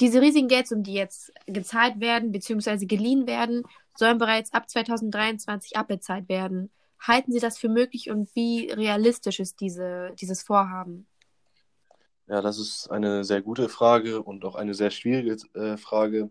diese 0.00 0.20
riesigen 0.20 0.48
Geldsummen, 0.48 0.82
die 0.82 0.94
jetzt 0.94 1.32
gezahlt 1.46 2.00
werden 2.00 2.32
bzw. 2.32 2.86
geliehen 2.86 3.26
werden, 3.26 3.62
sollen 3.96 4.18
bereits 4.18 4.52
ab 4.52 4.68
2023 4.68 5.76
abbezahlt 5.76 6.28
werden. 6.28 6.70
Halten 7.00 7.32
Sie 7.32 7.40
das 7.40 7.58
für 7.58 7.68
möglich 7.68 8.10
und 8.10 8.34
wie 8.34 8.70
realistisch 8.70 9.40
ist 9.40 9.60
diese, 9.60 10.12
dieses 10.18 10.42
Vorhaben? 10.42 11.06
Ja, 12.26 12.40
das 12.40 12.58
ist 12.58 12.90
eine 12.90 13.22
sehr 13.24 13.42
gute 13.42 13.68
Frage 13.68 14.22
und 14.22 14.44
auch 14.44 14.54
eine 14.54 14.72
sehr 14.72 14.90
schwierige 14.90 15.36
äh, 15.54 15.76
Frage. 15.76 16.30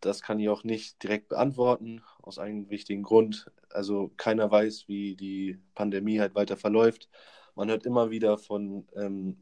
Das 0.00 0.22
kann 0.22 0.38
ich 0.38 0.48
auch 0.48 0.64
nicht 0.64 1.02
direkt 1.02 1.28
beantworten, 1.28 2.02
aus 2.22 2.38
einem 2.38 2.70
wichtigen 2.70 3.02
Grund. 3.02 3.50
Also 3.70 4.12
keiner 4.16 4.50
weiß, 4.50 4.88
wie 4.88 5.14
die 5.14 5.58
Pandemie 5.74 6.20
halt 6.20 6.34
weiter 6.34 6.56
verläuft. 6.56 7.10
Man 7.54 7.68
hört 7.68 7.84
immer 7.84 8.10
wieder 8.10 8.38
von 8.38 8.86
ähm, 8.94 9.38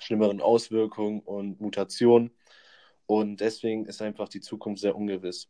schlimmeren 0.00 0.40
Auswirkungen 0.40 1.20
und 1.20 1.60
Mutationen. 1.60 2.32
Und 3.06 3.40
deswegen 3.40 3.86
ist 3.86 4.02
einfach 4.02 4.28
die 4.28 4.40
Zukunft 4.40 4.80
sehr 4.82 4.96
ungewiss. 4.96 5.48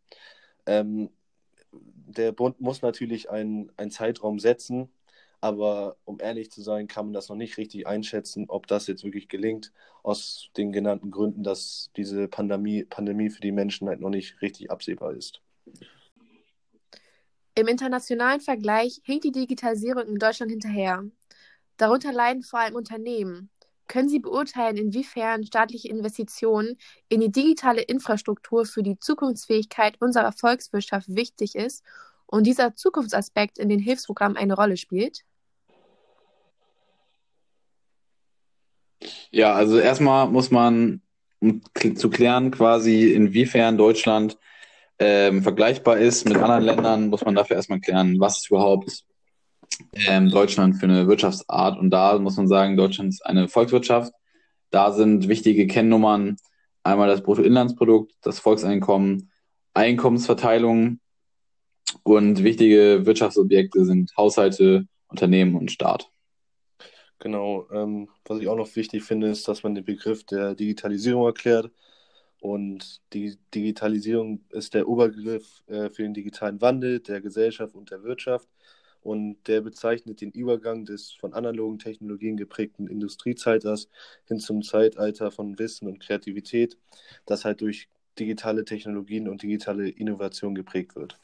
Ähm, 0.67 1.11
der 1.73 2.33
Bund 2.33 2.61
muss 2.61 2.83
natürlich 2.83 3.31
einen, 3.31 3.73
einen 3.77 3.91
Zeitraum 3.91 4.39
setzen, 4.39 4.91
aber 5.41 5.97
um 6.05 6.19
ehrlich 6.21 6.51
zu 6.51 6.63
sein, 6.63 6.87
kann 6.87 7.07
man 7.07 7.15
das 7.15 7.29
noch 7.29 7.37
nicht 7.37 7.57
richtig 7.57 7.87
einschätzen, 7.87 8.45
ob 8.49 8.67
das 8.67 8.87
jetzt 8.87 9.03
wirklich 9.03 9.29
gelingt, 9.29 9.73
aus 10.03 10.51
den 10.57 10.73
genannten 10.73 11.11
Gründen, 11.11 11.43
dass 11.43 11.91
diese 11.97 12.29
Pandemie, 12.29 12.85
Pandemie 12.85 13.31
für 13.31 13.41
die 13.41 13.53
Menschen 13.53 13.89
halt 13.89 14.01
noch 14.01 14.11
nicht 14.11 14.41
richtig 14.41 14.71
absehbar 14.71 15.13
ist. 15.13 15.41
Im 17.55 17.67
internationalen 17.67 18.41
Vergleich 18.41 19.01
hinkt 19.05 19.25
die 19.25 19.33
Digitalisierung 19.33 20.07
in 20.07 20.19
Deutschland 20.19 20.51
hinterher. 20.51 21.05
Darunter 21.77 22.13
leiden 22.13 22.43
vor 22.43 22.61
allem 22.61 22.77
Unternehmen. 22.77 23.51
Können 23.89 24.09
Sie 24.09 24.21
beurteilen, 24.21 24.77
inwiefern 24.77 25.45
staatliche 25.45 25.89
Investitionen 25.89 26.79
in 27.09 27.21
die 27.21 27.31
digitale 27.31 27.83
Infrastruktur 27.83 28.65
für 28.65 28.83
die 28.83 28.99
Zukunftsfähigkeit 28.99 30.01
unserer 30.01 30.33
Volkswirtschaft 30.33 31.15
wichtig 31.15 31.55
ist 31.55 31.85
und 32.27 32.47
dieser 32.47 32.75
Zukunftsaspekt 32.75 33.59
in 33.59 33.69
den 33.69 33.79
Hilfsprogrammen 33.79 34.39
eine 34.39 34.55
Rolle 34.55 34.77
spielt? 34.77 35.25
Ja, 39.31 39.53
also 39.53 39.79
erstmal 39.79 40.29
muss 40.29 40.51
man, 40.51 41.03
um 41.41 41.63
zu 41.97 42.09
klären, 42.09 42.51
quasi, 42.51 43.13
inwiefern 43.13 43.77
Deutschland 43.77 44.39
ähm, 44.99 45.43
vergleichbar 45.43 45.99
ist 45.99 46.29
mit 46.29 46.37
anderen 46.37 46.65
Ländern, 46.65 47.09
muss 47.09 47.25
man 47.25 47.35
dafür 47.35 47.57
erstmal 47.57 47.81
klären, 47.81 48.21
was 48.21 48.47
überhaupt 48.47 49.05
ähm, 49.95 50.31
Deutschland 50.31 50.77
für 50.77 50.85
eine 50.87 51.07
Wirtschaftsart. 51.07 51.79
Und 51.79 51.91
da 51.91 52.19
muss 52.19 52.37
man 52.37 52.49
sagen, 52.49 52.77
Deutschland 52.77 53.11
ist 53.11 53.25
eine 53.25 53.49
Volkswirtschaft. 53.49 54.13
Da 54.71 54.93
sind 54.93 55.29
wichtige 55.29 55.67
Kennnummern 55.67 56.37
einmal 56.83 57.09
das 57.09 57.23
Bruttoinlandsprodukt, 57.23 58.13
das 58.23 58.39
Volkseinkommen, 58.39 59.31
Einkommensverteilung 59.75 60.99
und 62.03 62.43
wichtige 62.43 63.03
Wirtschaftsobjekte 63.05 63.85
sind 63.85 64.13
Haushalte, 64.17 64.87
Unternehmen 65.09 65.57
und 65.57 65.71
Staat. 65.71 66.11
Genau. 67.19 67.69
Ähm, 67.73 68.09
was 68.25 68.41
ich 68.41 68.49
auch 68.49 68.57
noch 68.57 68.75
wichtig 68.75 69.05
finde, 69.05 69.29
ist, 69.29 69.47
dass 69.47 69.63
man 69.63 69.75
den 69.75 69.85
Begriff 69.85 70.25
der 70.25 70.55
Digitalisierung 70.55 71.25
erklärt. 71.25 71.71
Und 72.41 73.01
die 73.13 73.39
Digitalisierung 73.55 74.41
ist 74.51 74.75
der 74.75 74.89
Oberbegriff 74.89 75.63
äh, 75.69 75.91
für 75.91 76.03
den 76.03 76.15
digitalen 76.15 76.61
Wandel 76.61 76.99
der 76.99 77.21
Gesellschaft 77.21 77.77
und 77.77 77.93
der 77.93 78.03
Wirtschaft 78.03 78.49
und 79.03 79.37
der 79.49 79.61
bezeichnet 79.61 80.21
den 80.21 80.31
Übergang 80.31 80.85
des 80.85 81.13
von 81.13 81.35
analogen 81.35 81.79
Technologien 81.79 82.37
geprägten 82.37 82.87
Industriezeitalters 82.87 83.89
hin 84.27 84.39
zum 84.39 84.63
Zeitalter 84.63 85.31
von 85.31 85.59
Wissen 85.59 85.89
und 85.89 86.01
Kreativität, 86.01 86.79
das 87.27 87.45
halt 87.45 87.61
durch 87.61 87.89
digitale 88.19 88.65
Technologien 88.65 89.29
und 89.29 89.43
digitale 89.43 89.89
Innovation 89.89 90.55
geprägt 90.55 90.97
wird. 90.97 91.19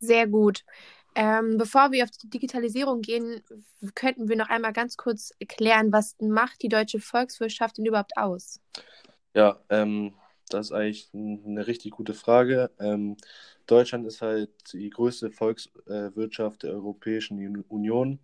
Sehr 0.00 0.26
gut. 0.26 0.64
Ähm, 1.14 1.58
bevor 1.58 1.90
wir 1.90 2.04
auf 2.04 2.10
die 2.10 2.30
Digitalisierung 2.30 3.00
gehen, 3.00 3.42
könnten 3.94 4.28
wir 4.28 4.36
noch 4.36 4.48
einmal 4.48 4.72
ganz 4.72 4.96
kurz 4.96 5.32
erklären, 5.40 5.92
was 5.92 6.14
macht 6.20 6.62
die 6.62 6.68
deutsche 6.68 7.00
Volkswirtschaft 7.00 7.78
denn 7.78 7.86
überhaupt 7.86 8.16
aus? 8.16 8.60
Ja, 9.34 9.60
ähm, 9.68 10.14
das 10.48 10.66
ist 10.66 10.72
eigentlich 10.72 11.08
eine 11.14 11.66
richtig 11.66 11.92
gute 11.92 12.14
Frage. 12.14 12.70
Ähm, 12.78 13.16
Deutschland 13.66 14.06
ist 14.06 14.22
halt 14.22 14.50
die 14.72 14.90
größte 14.90 15.30
Volkswirtschaft 15.30 16.62
der 16.62 16.72
Europäischen 16.72 17.64
Union 17.68 18.18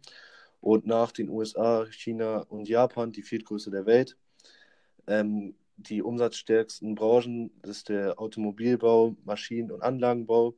und 0.61 0.87
nach 0.87 1.13
den 1.13 1.29
USA, 1.29 1.87
China 1.91 2.39
und 2.49 2.69
Japan 2.69 3.13
die 3.13 3.23
viertgrößte 3.23 3.71
der 3.71 3.87
Welt. 3.87 4.17
Ähm, 5.07 5.55
die 5.77 6.03
umsatzstärksten 6.03 6.95
Branchen 6.95 7.51
ist 7.63 7.89
der 7.89 8.19
Automobilbau, 8.19 9.17
Maschinen- 9.25 9.71
und 9.73 9.83
Anlagenbau, 9.83 10.55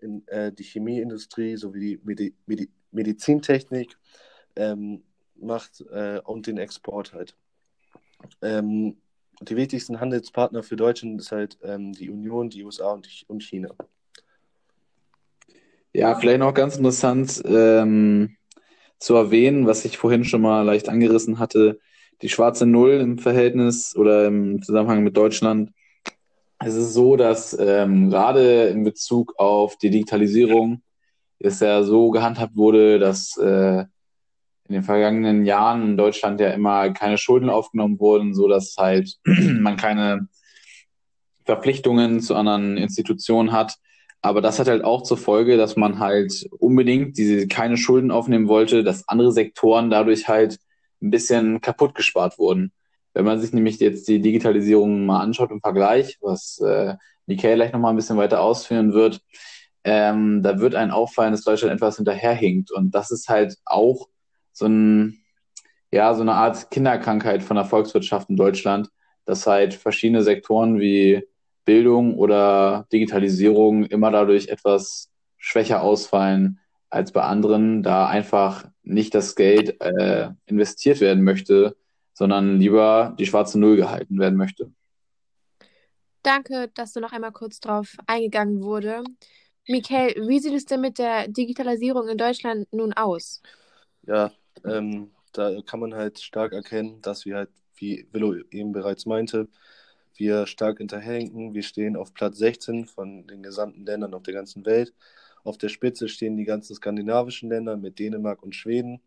in, 0.00 0.26
äh, 0.28 0.52
die 0.52 0.64
Chemieindustrie 0.64 1.56
sowie 1.56 1.80
die 1.80 2.00
Medi 2.04 2.34
Medi 2.46 2.68
Medizintechnik 2.90 3.96
ähm, 4.56 5.02
macht 5.34 5.82
äh, 5.90 6.20
und 6.24 6.46
den 6.46 6.58
Export 6.58 7.12
halt. 7.12 7.36
Ähm, 8.42 8.96
die 9.40 9.56
wichtigsten 9.56 10.00
Handelspartner 10.00 10.62
für 10.62 10.76
Deutschland 10.76 11.20
ist 11.20 11.32
halt 11.32 11.58
ähm, 11.62 11.92
die 11.92 12.10
Union, 12.10 12.48
die 12.48 12.64
USA 12.64 12.92
und, 12.92 13.08
und 13.28 13.42
China. 13.42 13.70
Ja, 15.92 16.14
vielleicht 16.14 16.40
noch 16.40 16.54
ganz 16.54 16.76
interessant 16.76 17.42
ähm, 17.46 18.36
zu 18.98 19.14
erwähnen, 19.14 19.66
was 19.66 19.84
ich 19.84 19.98
vorhin 19.98 20.24
schon 20.24 20.42
mal 20.42 20.62
leicht 20.62 20.88
angerissen 20.88 21.38
hatte, 21.38 21.78
die 22.22 22.28
schwarze 22.28 22.66
Null 22.66 22.92
im 22.92 23.18
Verhältnis 23.18 23.94
oder 23.96 24.26
im 24.26 24.62
Zusammenhang 24.62 25.02
mit 25.02 25.16
Deutschland. 25.16 25.70
Es 26.58 26.74
ist 26.74 26.94
so, 26.94 27.16
dass 27.16 27.56
ähm, 27.58 28.10
gerade 28.10 28.68
in 28.68 28.84
Bezug 28.84 29.34
auf 29.38 29.76
die 29.76 29.90
Digitalisierung 29.90 30.82
es 31.38 31.60
ja 31.60 31.82
so 31.82 32.10
gehandhabt 32.10 32.56
wurde, 32.56 32.98
dass 32.98 33.36
äh, 33.36 33.84
in 34.68 34.74
den 34.74 34.82
vergangenen 34.82 35.44
Jahren 35.44 35.82
in 35.82 35.96
Deutschland 35.96 36.40
ja 36.40 36.50
immer 36.50 36.90
keine 36.90 37.18
Schulden 37.18 37.50
aufgenommen 37.50 38.00
wurden, 38.00 38.34
so 38.34 38.48
dass 38.48 38.76
halt 38.76 39.16
man 39.24 39.76
keine 39.76 40.28
Verpflichtungen 41.44 42.20
zu 42.20 42.34
anderen 42.34 42.76
Institutionen 42.76 43.52
hat. 43.52 43.76
Aber 44.22 44.40
das 44.40 44.58
hat 44.58 44.66
halt 44.66 44.82
auch 44.82 45.02
zur 45.02 45.18
Folge, 45.18 45.56
dass 45.56 45.76
man 45.76 46.00
halt 46.00 46.48
unbedingt 46.58 47.16
diese 47.16 47.46
keine 47.46 47.76
Schulden 47.76 48.10
aufnehmen 48.10 48.48
wollte, 48.48 48.82
dass 48.82 49.08
andere 49.08 49.30
Sektoren 49.30 49.88
dadurch 49.88 50.26
halt 50.26 50.58
ein 51.00 51.10
bisschen 51.10 51.60
kaputt 51.60 51.94
gespart 51.94 52.38
wurden. 52.38 52.72
Wenn 53.14 53.24
man 53.24 53.40
sich 53.40 53.52
nämlich 53.52 53.78
jetzt 53.78 54.08
die 54.08 54.20
Digitalisierung 54.20 55.06
mal 55.06 55.20
anschaut 55.20 55.50
im 55.50 55.60
Vergleich, 55.60 56.18
was 56.20 56.58
äh, 56.58 56.96
Michael 57.26 57.56
gleich 57.56 57.72
nochmal 57.72 57.92
ein 57.92 57.96
bisschen 57.96 58.16
weiter 58.16 58.40
ausführen 58.40 58.92
wird, 58.92 59.20
ähm, 59.84 60.42
da 60.42 60.58
wird 60.58 60.74
ein 60.74 60.90
auffallen, 60.90 61.32
dass 61.32 61.44
Deutschland 61.44 61.72
etwas 61.72 61.96
hinterherhinkt. 61.96 62.72
Und 62.72 62.94
das 62.94 63.12
ist 63.12 63.28
halt 63.28 63.56
auch 63.64 64.08
so 64.56 64.66
ein, 64.66 65.22
ja, 65.90 66.14
so 66.14 66.22
eine 66.22 66.32
Art 66.32 66.70
Kinderkrankheit 66.70 67.42
von 67.42 67.56
der 67.56 67.66
Volkswirtschaft 67.66 68.30
in 68.30 68.36
Deutschland, 68.36 68.88
dass 69.26 69.46
halt 69.46 69.74
verschiedene 69.74 70.22
Sektoren 70.22 70.80
wie 70.80 71.28
Bildung 71.66 72.14
oder 72.16 72.86
Digitalisierung 72.90 73.84
immer 73.84 74.10
dadurch 74.10 74.48
etwas 74.48 75.10
schwächer 75.36 75.82
ausfallen 75.82 76.58
als 76.88 77.12
bei 77.12 77.22
anderen, 77.22 77.82
da 77.82 78.06
einfach 78.06 78.66
nicht 78.82 79.14
das 79.14 79.34
Geld 79.34 79.78
äh, 79.82 80.30
investiert 80.46 81.00
werden 81.00 81.22
möchte, 81.22 81.76
sondern 82.14 82.58
lieber 82.58 83.14
die 83.18 83.26
schwarze 83.26 83.60
Null 83.60 83.76
gehalten 83.76 84.18
werden 84.18 84.38
möchte. 84.38 84.72
Danke, 86.22 86.70
dass 86.74 86.94
du 86.94 87.00
noch 87.00 87.12
einmal 87.12 87.32
kurz 87.32 87.60
drauf 87.60 87.96
eingegangen 88.06 88.62
wurde. 88.62 89.04
Michael, 89.68 90.26
wie 90.28 90.38
sieht 90.38 90.54
es 90.54 90.64
denn 90.64 90.80
mit 90.80 90.98
der 90.98 91.28
Digitalisierung 91.28 92.08
in 92.08 92.16
Deutschland 92.16 92.72
nun 92.72 92.94
aus? 92.94 93.42
Ja, 94.06 94.32
ähm, 94.64 95.10
da 95.32 95.60
kann 95.62 95.80
man 95.80 95.94
halt 95.94 96.18
stark 96.18 96.52
erkennen, 96.52 97.00
dass 97.02 97.26
wir 97.26 97.36
halt, 97.36 97.50
wie 97.76 98.06
Willow 98.12 98.36
eben 98.50 98.72
bereits 98.72 99.06
meinte, 99.06 99.48
wir 100.14 100.46
stark 100.46 100.78
hinterherhinken. 100.78 101.54
Wir 101.54 101.62
stehen 101.62 101.96
auf 101.96 102.14
Platz 102.14 102.38
16 102.38 102.86
von 102.86 103.26
den 103.26 103.42
gesamten 103.42 103.84
Ländern 103.84 104.14
auf 104.14 104.22
der 104.22 104.34
ganzen 104.34 104.64
Welt. 104.64 104.94
Auf 105.44 105.58
der 105.58 105.68
Spitze 105.68 106.08
stehen 106.08 106.36
die 106.36 106.44
ganzen 106.44 106.74
skandinavischen 106.74 107.50
Länder 107.50 107.76
mit 107.76 107.98
Dänemark 107.98 108.42
und 108.42 108.54
Schweden. 108.54 109.00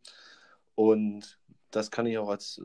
Und 0.75 1.39
das 1.71 1.91
kann 1.91 2.05
ich 2.05 2.17
auch 2.17 2.29
als, 2.29 2.61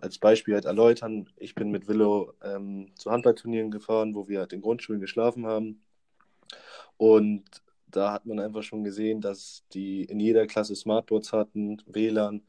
als 0.00 0.18
Beispiel 0.18 0.54
halt 0.54 0.64
erläutern. 0.64 1.28
Ich 1.36 1.54
bin 1.54 1.70
mit 1.70 1.88
Willow 1.88 2.32
ähm, 2.42 2.92
zu 2.96 3.10
Handballturnieren 3.10 3.70
gefahren, 3.70 4.14
wo 4.14 4.28
wir 4.28 4.38
halt 4.38 4.52
in 4.52 4.62
Grundschulen 4.62 5.00
geschlafen 5.00 5.46
haben. 5.46 5.82
Und 6.96 7.44
da 7.92 8.12
hat 8.12 8.26
man 8.26 8.40
einfach 8.40 8.62
schon 8.62 8.84
gesehen, 8.84 9.20
dass 9.20 9.64
die 9.72 10.04
in 10.04 10.20
jeder 10.20 10.46
Klasse 10.46 10.74
Smartboards 10.74 11.32
hatten, 11.32 11.82
WLAN. 11.86 12.42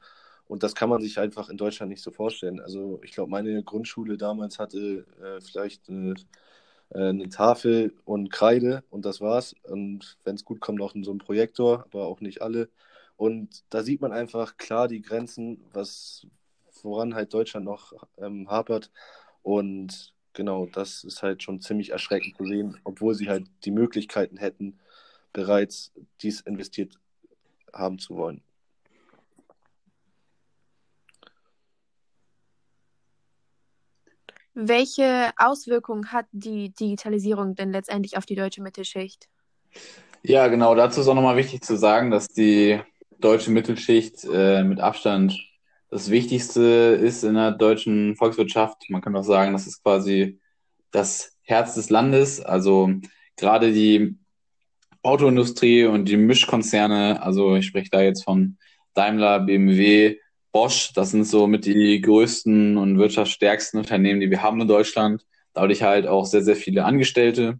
Und 0.48 0.64
das 0.64 0.76
kann 0.76 0.90
man 0.90 1.02
sich 1.02 1.20
einfach 1.20 1.50
in 1.50 1.58
Deutschland 1.58 1.90
nicht 1.90 2.04
so 2.04 2.12
vorstellen. 2.12 2.60
Also 2.60 3.00
ich 3.04 3.12
glaube, 3.14 3.32
meine 3.32 3.64
Grundschule 3.64 4.18
damals 4.18 4.60
hatte 4.60 5.06
äh, 5.22 5.42
vielleicht 5.42 5.90
eine, 5.90 6.16
äh, 6.90 7.10
eine, 7.10 7.30
Tafel 7.30 7.94
und 8.06 8.32
Kreide 8.32 8.84
und 8.90 9.06
das 9.06 9.22
war's. 9.22 9.56
Und 9.64 10.18
wenn 10.24 10.36
es 10.36 10.46
gut 10.46 10.60
kommt, 10.60 10.82
in 10.96 11.04
so 11.04 11.12
einem 11.12 11.20
Projektor, 11.20 11.86
aber 11.86 12.08
auch 12.08 12.22
nicht 12.22 12.42
alle. 12.42 12.70
Und 13.18 13.64
da 13.70 13.84
sieht 13.84 14.02
man 14.02 14.12
einfach 14.12 14.58
klar 14.58 14.88
die 14.88 15.02
Grenzen, 15.02 15.64
was 15.74 16.28
woran 16.84 17.16
halt 17.16 17.34
Deutschland 17.34 17.66
noch 17.66 17.94
ähm, 18.18 18.50
hapert. 18.50 18.92
Und 19.42 20.14
genau, 20.34 20.66
das 20.68 21.04
ist 21.04 21.24
halt 21.24 21.44
schon 21.44 21.62
ziemlich 21.62 21.92
erschreckend 21.92 22.36
zu 22.38 22.46
sehen, 22.46 22.80
obwohl 22.84 23.14
sie 23.16 23.30
halt 23.30 23.46
die 23.66 23.72
Möglichkeiten 23.72 24.38
hätten, 24.38 24.80
bereits 25.34 25.92
dies 26.22 26.42
investiert 26.42 27.00
haben 27.74 28.00
zu 28.00 28.16
wollen. 28.16 28.42
Welche 34.56 35.32
Auswirkungen 35.36 36.12
hat 36.12 36.28
die 36.32 36.70
Digitalisierung 36.70 37.56
denn 37.56 37.72
letztendlich 37.72 38.18
auf 38.18 38.26
die 38.26 38.36
deutsche 38.36 38.62
Mittelschicht? 38.62 39.28
Ja, 40.22 40.48
genau. 40.48 40.76
Dazu 40.76 41.02
ist 41.02 41.08
auch 41.08 41.16
nochmal 41.16 41.38
wichtig 41.38 41.64
zu 41.64 41.76
sagen, 41.76 42.12
dass 42.12 42.28
die 42.28 42.80
deutsche 43.18 43.50
Mittelschicht 43.50 44.24
äh, 44.32 44.64
mit 44.64 44.80
Abstand 44.80 45.36
das 45.90 46.10
Wichtigste 46.12 46.62
ist 46.62 47.24
in 47.24 47.34
der 47.34 47.52
deutschen 47.52 48.16
Volkswirtschaft. 48.16 48.90
Man 48.90 49.02
kann 49.02 49.16
auch 49.16 49.24
sagen, 49.24 49.54
das 49.54 49.68
ist 49.68 49.84
quasi 49.84 50.40
das 50.92 51.36
Herz 51.42 51.74
des 51.76 51.90
Landes. 51.90 52.40
Also 52.40 52.90
gerade 53.36 53.74
die 53.74 54.18
Autoindustrie 55.04 55.86
und 55.86 56.06
die 56.06 56.18
Mischkonzerne, 56.18 57.22
also 57.22 57.56
ich 57.56 57.68
spreche 57.68 57.90
da 57.92 58.02
jetzt 58.02 58.24
von 58.24 58.58
Daimler, 58.94 59.42
BMW, 59.42 60.18
Bosch, 60.52 60.94
das 60.94 61.12
sind 61.12 61.26
so 61.26 61.48
mit 61.48 61.66
die 61.66 62.00
größten 62.00 62.78
und 62.78 62.98
wirtschaftsstärksten 63.00 63.80
Unternehmen, 63.80 64.20
die 64.20 64.30
wir 64.30 64.44
haben 64.44 64.62
in 64.62 64.68
Deutschland. 64.68 65.26
Dadurch 65.54 65.84
halt 65.84 66.08
auch 66.08 66.26
sehr, 66.26 66.44
sehr 66.44 66.56
viele 66.56 66.86
Angestellte. 66.86 67.60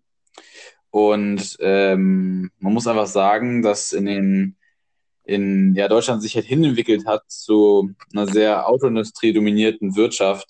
Und 0.92 1.58
ähm, 1.60 2.52
man 2.60 2.74
muss 2.74 2.88
einfach 2.88 3.08
sagen, 3.08 3.64
dass 3.64 3.94
in 3.94 4.06
den 4.06 4.58
in 5.26 5.74
ja, 5.76 5.88
Deutschland 5.88 6.22
sich 6.22 6.36
halt 6.36 6.46
hinentwickelt 6.46 7.06
hat 7.06 7.24
zu 7.28 7.92
einer 8.14 8.28
sehr 8.28 8.68
Autoindustrie 8.68 9.34
dominierten 9.34 9.96
Wirtschaft. 9.96 10.50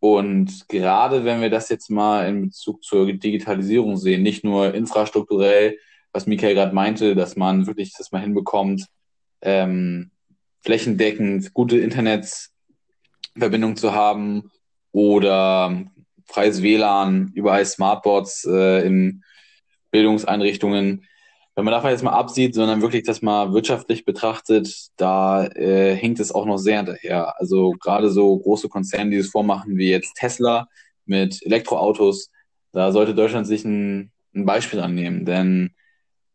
Und 0.00 0.68
gerade 0.68 1.24
wenn 1.24 1.40
wir 1.40 1.50
das 1.50 1.68
jetzt 1.68 1.90
mal 1.90 2.26
in 2.28 2.42
Bezug 2.42 2.82
zur 2.82 3.06
Digitalisierung 3.12 3.96
sehen, 3.96 4.22
nicht 4.22 4.44
nur 4.44 4.74
infrastrukturell, 4.74 5.78
was 6.12 6.26
Michael 6.26 6.54
gerade 6.54 6.74
meinte, 6.74 7.14
dass 7.14 7.36
man 7.36 7.66
wirklich 7.66 7.92
das 7.96 8.12
mal 8.12 8.20
hinbekommt, 8.20 8.86
ähm, 9.42 10.10
flächendeckend 10.60 11.54
gute 11.54 11.78
Internetverbindung 11.78 13.76
zu 13.76 13.94
haben 13.94 14.50
oder 14.92 15.84
freies 16.26 16.62
WLAN, 16.62 17.30
überall 17.34 17.64
Smartboards 17.64 18.44
äh, 18.44 18.86
in 18.86 19.22
Bildungseinrichtungen. 19.90 21.04
Wenn 21.54 21.64
man 21.64 21.72
davon 21.72 21.90
jetzt 21.90 22.04
mal 22.04 22.12
absieht, 22.12 22.54
sondern 22.54 22.82
wirklich 22.82 23.02
das 23.02 23.22
mal 23.22 23.52
wirtschaftlich 23.52 24.04
betrachtet, 24.04 24.90
da 24.96 25.46
äh, 25.46 25.96
hinkt 25.96 26.20
es 26.20 26.32
auch 26.32 26.46
noch 26.46 26.58
sehr 26.58 26.76
hinterher. 26.76 27.38
Also 27.40 27.72
gerade 27.80 28.10
so 28.10 28.38
große 28.38 28.68
Konzerne, 28.68 29.10
die 29.10 29.16
es 29.16 29.30
vormachen, 29.30 29.76
wie 29.76 29.90
jetzt 29.90 30.14
Tesla 30.14 30.68
mit 31.04 31.44
Elektroautos, 31.44 32.30
da 32.72 32.92
sollte 32.92 33.14
Deutschland 33.14 33.46
sich 33.46 33.64
ein, 33.64 34.12
ein 34.34 34.44
Beispiel 34.44 34.80
annehmen. 34.80 35.24
Denn 35.24 35.74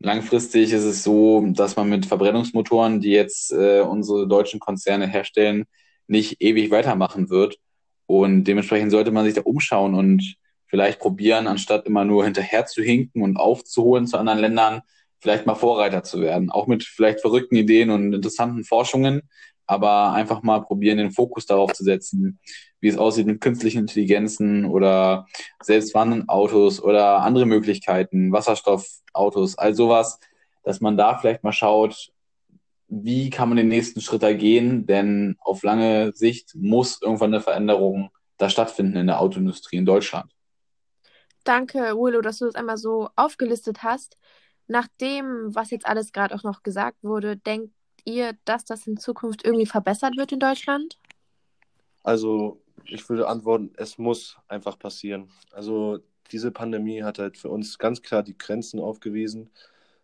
Langfristig 0.04 0.70
ist 0.70 0.84
es 0.84 1.02
so, 1.02 1.42
dass 1.46 1.76
man 1.76 1.88
mit 1.88 2.04
Verbrennungsmotoren, 2.04 3.00
die 3.00 3.12
jetzt 3.12 3.50
äh, 3.52 3.80
unsere 3.80 4.28
deutschen 4.28 4.60
Konzerne 4.60 5.06
herstellen, 5.06 5.64
nicht 6.06 6.42
ewig 6.42 6.70
weitermachen 6.70 7.30
wird. 7.30 7.56
Und 8.04 8.44
dementsprechend 8.44 8.90
sollte 8.90 9.12
man 9.12 9.24
sich 9.24 9.32
da 9.32 9.40
umschauen 9.40 9.94
und 9.94 10.36
vielleicht 10.66 11.00
probieren, 11.00 11.46
anstatt 11.46 11.86
immer 11.86 12.04
nur 12.04 12.22
hinterher 12.22 12.66
zu 12.66 12.82
hinken 12.82 13.22
und 13.22 13.38
aufzuholen 13.38 14.06
zu 14.06 14.18
anderen 14.18 14.40
Ländern, 14.40 14.82
vielleicht 15.20 15.46
mal 15.46 15.54
Vorreiter 15.54 16.02
zu 16.02 16.20
werden. 16.20 16.50
Auch 16.50 16.66
mit 16.66 16.84
vielleicht 16.84 17.22
verrückten 17.22 17.56
Ideen 17.56 17.88
und 17.88 18.12
interessanten 18.12 18.64
Forschungen, 18.64 19.22
aber 19.66 20.12
einfach 20.12 20.42
mal 20.42 20.60
probieren, 20.60 20.98
den 20.98 21.10
Fokus 21.10 21.46
darauf 21.46 21.72
zu 21.72 21.84
setzen, 21.84 22.38
wie 22.80 22.88
es 22.88 22.98
aussieht 22.98 23.26
mit 23.26 23.40
künstlichen 23.40 23.78
Intelligenzen 23.78 24.66
oder 24.66 25.26
selbstfahrenden 25.62 26.28
Autos 26.28 26.82
oder 26.82 27.20
andere 27.20 27.46
Möglichkeiten, 27.46 28.32
Wasserstoffautos, 28.32 29.56
all 29.58 29.74
sowas, 29.74 30.18
dass 30.62 30.80
man 30.80 30.96
da 30.96 31.16
vielleicht 31.16 31.44
mal 31.44 31.52
schaut, 31.52 32.10
wie 32.88 33.30
kann 33.30 33.48
man 33.48 33.56
den 33.56 33.68
nächsten 33.68 34.00
Schritt 34.00 34.22
da 34.22 34.32
gehen, 34.32 34.86
denn 34.86 35.36
auf 35.40 35.62
lange 35.62 36.12
Sicht 36.12 36.54
muss 36.54 37.00
irgendwann 37.00 37.32
eine 37.32 37.42
Veränderung 37.42 38.10
da 38.36 38.50
stattfinden 38.50 38.96
in 38.96 39.06
der 39.06 39.20
Autoindustrie 39.20 39.76
in 39.76 39.86
Deutschland. 39.86 40.30
Danke, 41.44 41.78
Willow, 41.96 42.20
dass 42.20 42.38
du 42.38 42.46
das 42.46 42.54
einmal 42.54 42.78
so 42.78 43.08
aufgelistet 43.16 43.82
hast. 43.82 44.16
Nach 44.66 44.88
dem, 45.00 45.54
was 45.54 45.70
jetzt 45.70 45.86
alles 45.86 46.12
gerade 46.12 46.34
auch 46.34 46.42
noch 46.42 46.62
gesagt 46.62 47.02
wurde, 47.02 47.36
denkt 47.36 47.74
ihr, 48.04 48.36
dass 48.44 48.64
das 48.64 48.86
in 48.86 48.96
Zukunft 48.96 49.44
irgendwie 49.44 49.66
verbessert 49.66 50.16
wird 50.16 50.32
in 50.32 50.40
Deutschland? 50.40 50.98
Also 52.02 52.60
ich 52.84 53.08
würde 53.08 53.28
antworten, 53.28 53.72
es 53.76 53.98
muss 53.98 54.36
einfach 54.48 54.78
passieren. 54.78 55.30
Also 55.52 56.00
diese 56.30 56.50
Pandemie 56.50 57.02
hat 57.02 57.18
halt 57.18 57.36
für 57.38 57.48
uns 57.48 57.78
ganz 57.78 58.02
klar 58.02 58.22
die 58.22 58.36
Grenzen 58.36 58.80
aufgewiesen. 58.80 59.50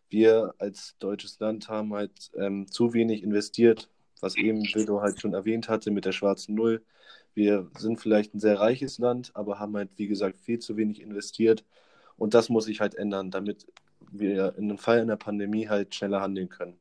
Wir 0.09 0.55
als 0.59 0.97
deutsches 0.99 1.39
Land 1.41 1.69
haben 1.69 1.95
halt 1.95 2.31
ähm, 2.37 2.67
zu 2.71 2.93
wenig 2.95 3.23
investiert, 3.23 3.89
was 4.21 4.37
eben 4.37 4.63
Wildo 4.75 5.01
halt 5.03 5.21
schon 5.21 5.35
erwähnt 5.35 5.69
hatte 5.69 5.91
mit 5.91 6.05
der 6.05 6.13
schwarzen 6.13 6.55
Null. 6.55 6.83
Wir 7.35 7.71
sind 7.79 8.01
vielleicht 8.01 8.35
ein 8.35 8.41
sehr 8.41 8.59
reiches 8.59 8.99
Land, 8.99 9.31
aber 9.35 9.59
haben 9.59 9.77
halt, 9.77 9.99
wie 9.99 10.09
gesagt, 10.09 10.41
viel 10.41 10.59
zu 10.59 10.77
wenig 10.77 11.01
investiert. 11.01 11.65
Und 12.17 12.35
das 12.35 12.49
muss 12.49 12.65
sich 12.65 12.81
halt 12.81 12.95
ändern, 12.97 13.31
damit 13.31 13.67
wir 14.11 14.57
in 14.57 14.65
einem 14.65 14.79
Fall 14.79 15.01
einer 15.01 15.17
Pandemie 15.17 15.69
halt 15.69 15.95
schneller 15.95 16.21
handeln 16.21 16.49
können. 16.49 16.80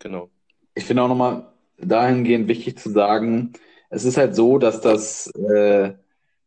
Genau. 0.00 0.30
Ich 0.74 0.84
finde 0.84 1.02
auch 1.02 1.08
nochmal 1.08 1.52
dahingehend 1.78 2.48
wichtig 2.48 2.78
zu 2.78 2.90
sagen, 2.90 3.52
es 3.90 4.04
ist 4.04 4.16
halt 4.16 4.34
so, 4.34 4.58
dass 4.58 4.80
das 4.80 5.28
äh, 5.34 5.94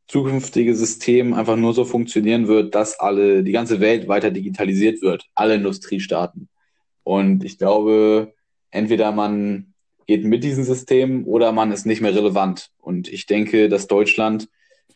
zukünftige 0.07 0.75
System 0.75 1.33
einfach 1.33 1.55
nur 1.55 1.73
so 1.73 1.85
funktionieren 1.85 2.47
wird, 2.47 2.75
dass 2.75 2.99
alle, 2.99 3.43
die 3.43 3.51
ganze 3.51 3.79
Welt 3.79 4.07
weiter 4.07 4.31
digitalisiert 4.31 5.01
wird, 5.01 5.25
alle 5.35 5.55
Industriestaaten. 5.55 6.49
Und 7.03 7.43
ich 7.43 7.57
glaube, 7.57 8.33
entweder 8.71 9.11
man 9.11 9.73
geht 10.07 10.23
mit 10.23 10.43
diesem 10.43 10.63
System 10.63 11.25
oder 11.25 11.51
man 11.51 11.71
ist 11.71 11.85
nicht 11.85 12.01
mehr 12.01 12.15
relevant. 12.15 12.69
Und 12.79 13.11
ich 13.11 13.25
denke, 13.25 13.69
dass 13.69 13.87
Deutschland, 13.87 14.49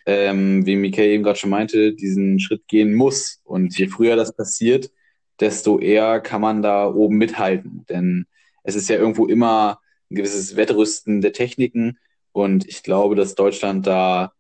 ähm, 0.06 0.66
wie 0.66 0.78
Mikael 0.78 1.10
eben 1.10 1.24
gerade 1.24 1.38
schon 1.38 1.50
meinte, 1.50 1.94
diesen 1.94 2.40
Schritt 2.40 2.68
gehen 2.68 2.94
muss. 2.94 3.42
Und 3.44 3.78
je 3.78 3.88
früher 3.88 4.16
das 4.16 4.36
passiert, 4.36 4.92
desto 5.40 5.80
eher 5.80 6.22
kann 6.22 6.42
man 6.42 6.62
da 6.62 6.88
oben 6.88 7.18
mithalten. 7.18 7.86
Denn 7.90 8.26
es 8.64 8.76
ist 8.76 8.90
ja 8.90 8.98
irgendwo 8.98 9.26
immer 9.26 9.80
ein 10.10 10.16
gewisses 10.16 10.56
Wettrüsten 10.56 11.22
der 11.22 11.34
Techniken 11.34 11.98
und 12.32 12.68
ich 12.68 12.84
glaube, 12.84 13.16
dass 13.16 13.36
Deutschland 13.36 13.88
da 13.88 14.34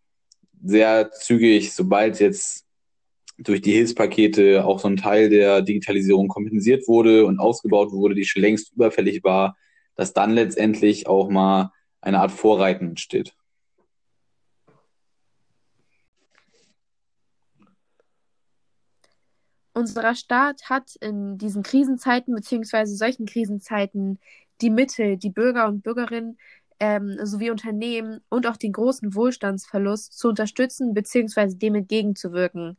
sehr 0.64 1.12
zügig, 1.12 1.74
sobald 1.74 2.20
jetzt 2.20 2.66
durch 3.38 3.62
die 3.62 3.74
Hilfspakete 3.74 4.66
auch 4.66 4.80
so 4.80 4.88
ein 4.88 4.98
Teil 4.98 5.30
der 5.30 5.62
Digitalisierung 5.62 6.28
kompensiert 6.28 6.88
wurde 6.88 7.26
und 7.26 7.40
ausgebaut 7.40 7.92
wurde, 7.92 8.16
die 8.16 8.26
schon 8.26 8.42
längst 8.42 8.74
überfällig 8.74 9.24
war, 9.24 9.58
dass 9.96 10.14
dann 10.14 10.32
letztendlich 10.32 11.08
auch 11.08 11.30
mal 11.30 11.72
eine 12.02 12.20
Art 12.20 12.32
Vorreiten 12.32 12.90
entsteht. 12.90 13.34
Unser 19.74 20.16
Staat 20.16 20.70
hat 20.70 20.96
in 20.98 21.38
diesen 21.38 21.64
Krisenzeiten 21.64 22.36
beziehungsweise 22.36 22.96
solchen 22.96 23.26
Krisenzeiten 23.26 24.20
die 24.62 24.70
Mittel, 24.70 25.18
die 25.18 25.30
Bürger 25.30 25.68
und 25.68 25.82
Bürgerinnen 25.82 26.38
ähm, 26.80 27.18
sowie 27.24 27.52
Unternehmen 27.52 28.22
und 28.30 28.48
auch 28.48 28.58
den 28.58 28.74
großen 28.74 29.16
Wohlstandsverlust 29.16 30.18
zu 30.18 30.30
unterstützen 30.30 30.94
bzw. 30.94 31.56
dem 31.56 31.76
entgegenzuwirken. 31.76 32.78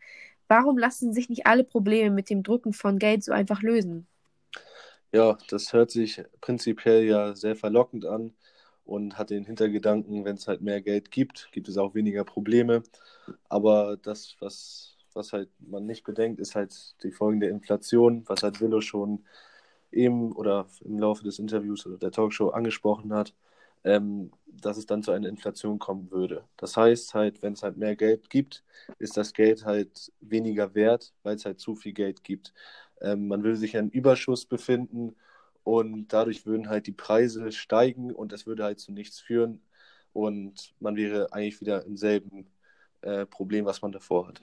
Warum 0.48 0.76
lassen 0.76 1.14
sich 1.14 1.28
nicht 1.28 1.46
alle 1.46 1.64
Probleme 1.64 2.10
mit 2.10 2.28
dem 2.28 2.42
Drucken 2.42 2.72
von 2.72 2.98
Geld 2.98 3.24
so 3.24 3.32
einfach 3.32 3.62
lösen? 3.62 4.06
Ja, 5.12 5.38
das 5.48 5.72
hört 5.72 5.90
sich 5.90 6.22
prinzipiell 6.40 7.04
ja 7.04 7.34
sehr 7.34 7.54
verlockend 7.56 8.06
an 8.06 8.34
und 8.84 9.18
hat 9.18 9.30
den 9.30 9.44
Hintergedanken, 9.44 10.24
wenn 10.24 10.36
es 10.36 10.48
halt 10.48 10.62
mehr 10.62 10.80
Geld 10.82 11.10
gibt, 11.10 11.48
gibt 11.52 11.68
es 11.68 11.76
auch 11.78 11.94
weniger 11.94 12.24
Probleme. 12.24 12.82
Aber 13.48 13.96
das, 13.96 14.36
was, 14.40 14.96
was 15.14 15.32
halt 15.32 15.50
man 15.60 15.86
nicht 15.86 16.04
bedenkt, 16.04 16.40
ist 16.40 16.54
halt 16.54 17.02
die 17.02 17.12
folgende 17.12 17.48
Inflation, 17.48 18.24
was 18.26 18.42
halt 18.42 18.60
Willow 18.60 18.80
schon 18.80 19.24
eben 19.92 20.32
oder 20.32 20.66
im 20.84 20.98
Laufe 20.98 21.24
des 21.24 21.38
Interviews 21.38 21.86
oder 21.86 21.98
der 21.98 22.12
Talkshow 22.12 22.50
angesprochen 22.50 23.12
hat 23.14 23.34
ähm, 23.84 24.30
dass 24.46 24.76
es 24.76 24.86
dann 24.86 25.02
zu 25.02 25.10
einer 25.12 25.28
Inflation 25.28 25.78
kommen 25.78 26.10
würde. 26.10 26.44
Das 26.56 26.76
heißt 26.76 27.14
halt, 27.14 27.42
wenn 27.42 27.54
es 27.54 27.62
halt 27.62 27.76
mehr 27.76 27.96
Geld 27.96 28.30
gibt, 28.30 28.64
ist 28.98 29.16
das 29.16 29.32
Geld 29.32 29.64
halt 29.64 30.12
weniger 30.20 30.74
wert, 30.74 31.12
weil 31.22 31.36
es 31.36 31.44
halt 31.44 31.60
zu 31.60 31.74
viel 31.74 31.92
Geld 31.92 32.22
gibt. 32.24 32.52
Ähm, 33.00 33.28
man 33.28 33.42
würde 33.42 33.56
sich 33.56 33.74
in 33.74 33.80
einem 33.80 33.90
Überschuss 33.90 34.46
befinden 34.46 35.16
und 35.64 36.08
dadurch 36.12 36.46
würden 36.46 36.68
halt 36.68 36.86
die 36.86 36.92
Preise 36.92 37.50
steigen 37.52 38.12
und 38.12 38.32
es 38.32 38.46
würde 38.46 38.64
halt 38.64 38.80
zu 38.80 38.92
nichts 38.92 39.20
führen 39.20 39.62
und 40.12 40.74
man 40.80 40.96
wäre 40.96 41.32
eigentlich 41.32 41.60
wieder 41.60 41.84
im 41.84 41.96
selben 41.96 42.46
äh, 43.02 43.26
Problem, 43.26 43.64
was 43.64 43.82
man 43.82 43.92
davor 43.92 44.28
hat. 44.28 44.42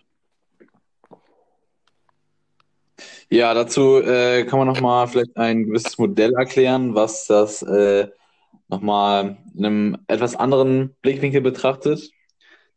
Ja, 3.30 3.54
dazu 3.54 4.02
äh, 4.02 4.46
kann 4.46 4.60
man 4.60 4.68
nochmal 4.68 5.08
vielleicht 5.08 5.38
ein 5.38 5.66
gewisses 5.66 5.98
Modell 5.98 6.34
erklären, 6.34 6.96
was 6.96 7.28
das 7.28 7.62
äh, 7.62 8.08
nochmal 8.68 9.38
in 9.56 9.66
einem 9.66 9.98
etwas 10.08 10.36
anderen 10.36 10.96
Blickwinkel 11.02 11.42
betrachtet. 11.42 12.12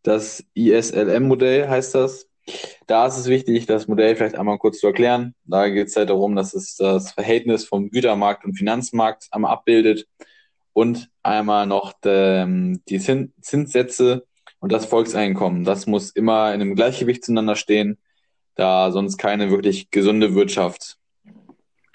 Das 0.02 0.44
ISLM-Modell 0.54 1.68
heißt 1.68 1.94
das. 1.94 2.28
Da 2.88 3.06
ist 3.06 3.18
es 3.18 3.28
wichtig, 3.28 3.66
das 3.66 3.86
Modell 3.86 4.16
vielleicht 4.16 4.34
einmal 4.36 4.58
kurz 4.58 4.80
zu 4.80 4.88
erklären. 4.88 5.34
Da 5.44 5.68
geht 5.68 5.88
es 5.88 5.96
halt 5.96 6.10
darum, 6.10 6.34
dass 6.34 6.54
es 6.54 6.74
das 6.76 7.12
Verhältnis 7.12 7.64
vom 7.64 7.90
Gütermarkt 7.90 8.44
und 8.44 8.54
Finanzmarkt 8.54 9.28
einmal 9.30 9.52
abbildet 9.52 10.08
und 10.72 11.08
einmal 11.22 11.66
noch 11.66 11.92
die, 12.04 12.80
die 12.88 12.98
Zinssätze 12.98 14.26
und 14.58 14.72
das 14.72 14.86
Volkseinkommen. 14.86 15.64
Das 15.64 15.86
muss 15.86 16.10
immer 16.10 16.52
in 16.54 16.60
einem 16.60 16.74
Gleichgewicht 16.74 17.24
zueinander 17.24 17.54
stehen, 17.54 17.98
da 18.54 18.90
sonst 18.90 19.16
keine 19.18 19.50
wirklich 19.50 19.90
gesunde 19.90 20.34
Wirtschaft 20.34 20.98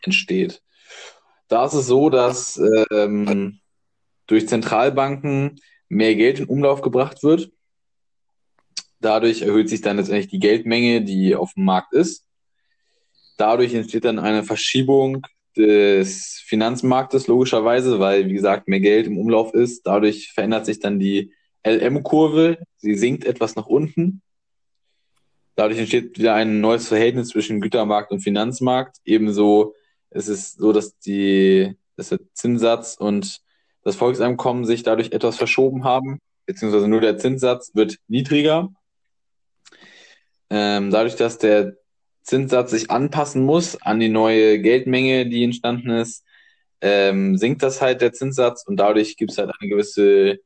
entsteht. 0.02 0.62
Da 1.48 1.66
ist 1.66 1.74
es 1.74 1.88
so, 1.88 2.10
dass 2.10 2.60
ähm, 2.92 3.60
durch 4.26 4.48
Zentralbanken 4.48 5.60
mehr 5.90 6.16
Geld 6.16 6.40
in 6.40 6.46
Umlauf 6.46 6.82
gebracht 6.82 7.24
wird. 7.24 7.52
Dadurch 9.00 9.42
erhöht 9.42 9.70
sich 9.70 9.82
dann 9.82 9.98
letztendlich 9.98 10.28
die 10.28 10.40
Geldmenge, 10.40 11.04
die 11.04 11.36
auf 11.36 11.54
dem 11.54 11.66
Markt 11.66 11.94
ist. 11.94 12.26
Dadurch 13.38 13.74
entsteht 13.74 14.06
dann 14.06 14.20
eine 14.20 14.44
Verschiebung 14.44 15.26
des 15.56 16.42
Finanzmarktes 16.46 17.28
logischerweise, 17.28 18.00
weil, 18.00 18.28
wie 18.28 18.34
gesagt, 18.34 18.68
mehr 18.68 18.80
Geld 18.80 19.08
im 19.08 19.18
Umlauf 19.18 19.54
ist. 19.54 19.86
Dadurch 19.86 20.32
verändert 20.34 20.66
sich 20.66 20.80
dann 20.80 21.00
die 21.00 21.32
LM-Kurve. 21.66 22.58
Sie 22.78 22.96
sinkt 22.96 23.26
etwas 23.26 23.56
nach 23.56 23.68
unten. 23.68 24.22
Dadurch 25.58 25.80
entsteht 25.80 26.20
wieder 26.20 26.36
ein 26.36 26.62
neues 26.62 26.88
Verhältnis 26.88 27.30
zwischen 27.30 27.62
Gütermarkt 27.62 28.12
und 28.12 28.20
Finanzmarkt. 28.20 28.98
Ebenso 29.06 29.74
ist 30.12 30.28
es 30.28 30.54
so, 30.54 30.72
dass, 30.72 31.00
die, 31.00 31.76
dass 31.96 32.10
der 32.10 32.20
Zinssatz 32.34 32.96
und 32.96 33.42
das 33.82 33.96
Volkseinkommen 33.96 34.66
sich 34.66 34.84
dadurch 34.84 35.14
etwas 35.14 35.36
verschoben 35.36 35.84
haben, 35.84 36.20
beziehungsweise 36.46 36.88
nur 36.88 37.02
der 37.02 37.18
Zinssatz 37.18 37.72
wird 37.74 37.98
niedriger. 38.08 38.70
Ähm, 40.52 40.92
dadurch, 40.92 41.16
dass 41.16 41.40
der 41.40 41.78
Zinssatz 42.22 42.70
sich 42.70 42.92
anpassen 42.92 43.44
muss 43.44 43.82
an 43.82 44.00
die 44.00 44.10
neue 44.10 44.60
Geldmenge, 44.60 45.28
die 45.28 45.44
entstanden 45.44 45.90
ist, 45.90 46.24
ähm, 46.82 47.36
sinkt 47.36 47.64
das 47.64 47.82
halt 47.82 48.02
der 48.02 48.14
Zinssatz 48.14 48.64
und 48.68 48.78
dadurch 48.78 49.18
gibt 49.18 49.32
es 49.32 49.40
halt 49.40 49.50
eine 49.60 49.70
gewisse, 49.72 50.38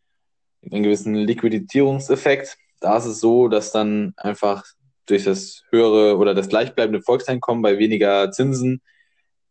einen 0.71 0.83
gewissen 0.83 1.15
Liquiditierungseffekt. 1.15 2.57
Da 2.79 2.95
ist 2.95 3.05
es 3.07 3.19
so, 3.19 3.49
dass 3.49 3.73
dann 3.73 4.13
einfach 4.15 4.63
durch 5.05 5.25
das 5.25 5.63
höhere 5.71 6.17
oder 6.17 6.33
das 6.33 6.49
gleichbleibende 6.49 7.01
Volkseinkommen 7.01 7.61
bei 7.61 7.77
weniger 7.77 8.31
Zinsen 8.31 8.81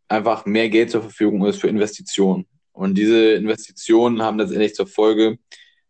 einfach 0.07 0.45
mehr 0.45 0.69
Geld 0.69 0.91
zur 0.91 1.01
Verfügung 1.01 1.45
ist 1.45 1.61
für 1.61 1.67
Investitionen. 1.67 2.45
Und 2.73 2.97
diese 2.97 3.33
Investitionen 3.33 4.21
haben 4.21 4.39
letztendlich 4.39 4.75
zur 4.75 4.87
Folge, 4.87 5.37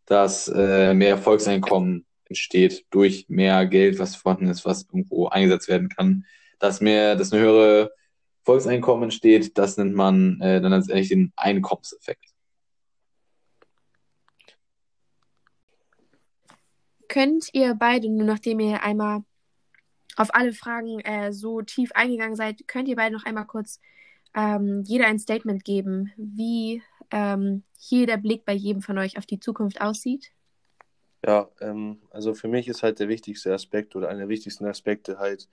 dass 0.05 0.47
äh, 0.47 0.93
mehr 0.93 1.17
Volkseinkommen 1.17 2.05
entsteht 2.25 2.85
durch 2.91 3.25
mehr 3.27 3.65
Geld, 3.65 3.99
was 3.99 4.15
vorhanden 4.15 4.47
ist, 4.47 4.65
was 4.65 4.83
irgendwo 4.83 5.27
eingesetzt 5.27 5.67
werden 5.67 5.89
kann. 5.89 6.25
Dass 6.59 6.81
mehr, 6.81 7.15
dass 7.15 7.31
eine 7.31 7.41
höhere 7.41 7.91
Volkseinkommen 8.43 9.03
entsteht, 9.03 9.57
das 9.57 9.77
nennt 9.77 9.95
man 9.95 10.39
äh, 10.41 10.61
dann 10.61 10.71
letztendlich 10.71 11.09
den 11.09 11.33
Einkommenseffekt. 11.35 12.25
Könnt 17.07 17.49
ihr 17.53 17.75
beide, 17.75 18.09
nur 18.09 18.25
nachdem 18.25 18.61
ihr 18.61 18.81
einmal 18.83 19.23
auf 20.17 20.33
alle 20.33 20.53
Fragen 20.53 20.99
äh, 21.01 21.31
so 21.31 21.61
tief 21.61 21.91
eingegangen 21.93 22.35
seid, 22.35 22.67
könnt 22.67 22.87
ihr 22.87 22.95
beide 22.95 23.15
noch 23.15 23.25
einmal 23.25 23.45
kurz 23.45 23.79
ähm, 24.35 24.83
jeder 24.85 25.07
ein 25.07 25.19
Statement 25.19 25.63
geben, 25.63 26.11
wie 26.17 26.81
ähm, 27.11 27.63
hier 27.77 28.07
der 28.07 28.17
Blick 28.17 28.45
bei 28.45 28.53
jedem 28.53 28.81
von 28.81 28.97
euch 28.97 29.17
auf 29.17 29.25
die 29.25 29.39
Zukunft 29.39 29.81
aussieht? 29.81 30.31
Ja, 31.25 31.49
ähm, 31.59 32.01
also 32.09 32.33
für 32.33 32.47
mich 32.47 32.67
ist 32.67 32.83
halt 32.83 32.99
der 32.99 33.09
wichtigste 33.09 33.53
Aspekt 33.53 33.95
oder 33.95 34.09
einer 34.09 34.19
der 34.19 34.29
wichtigsten 34.29 34.65
Aspekte 34.65 35.19
halt 35.19 35.49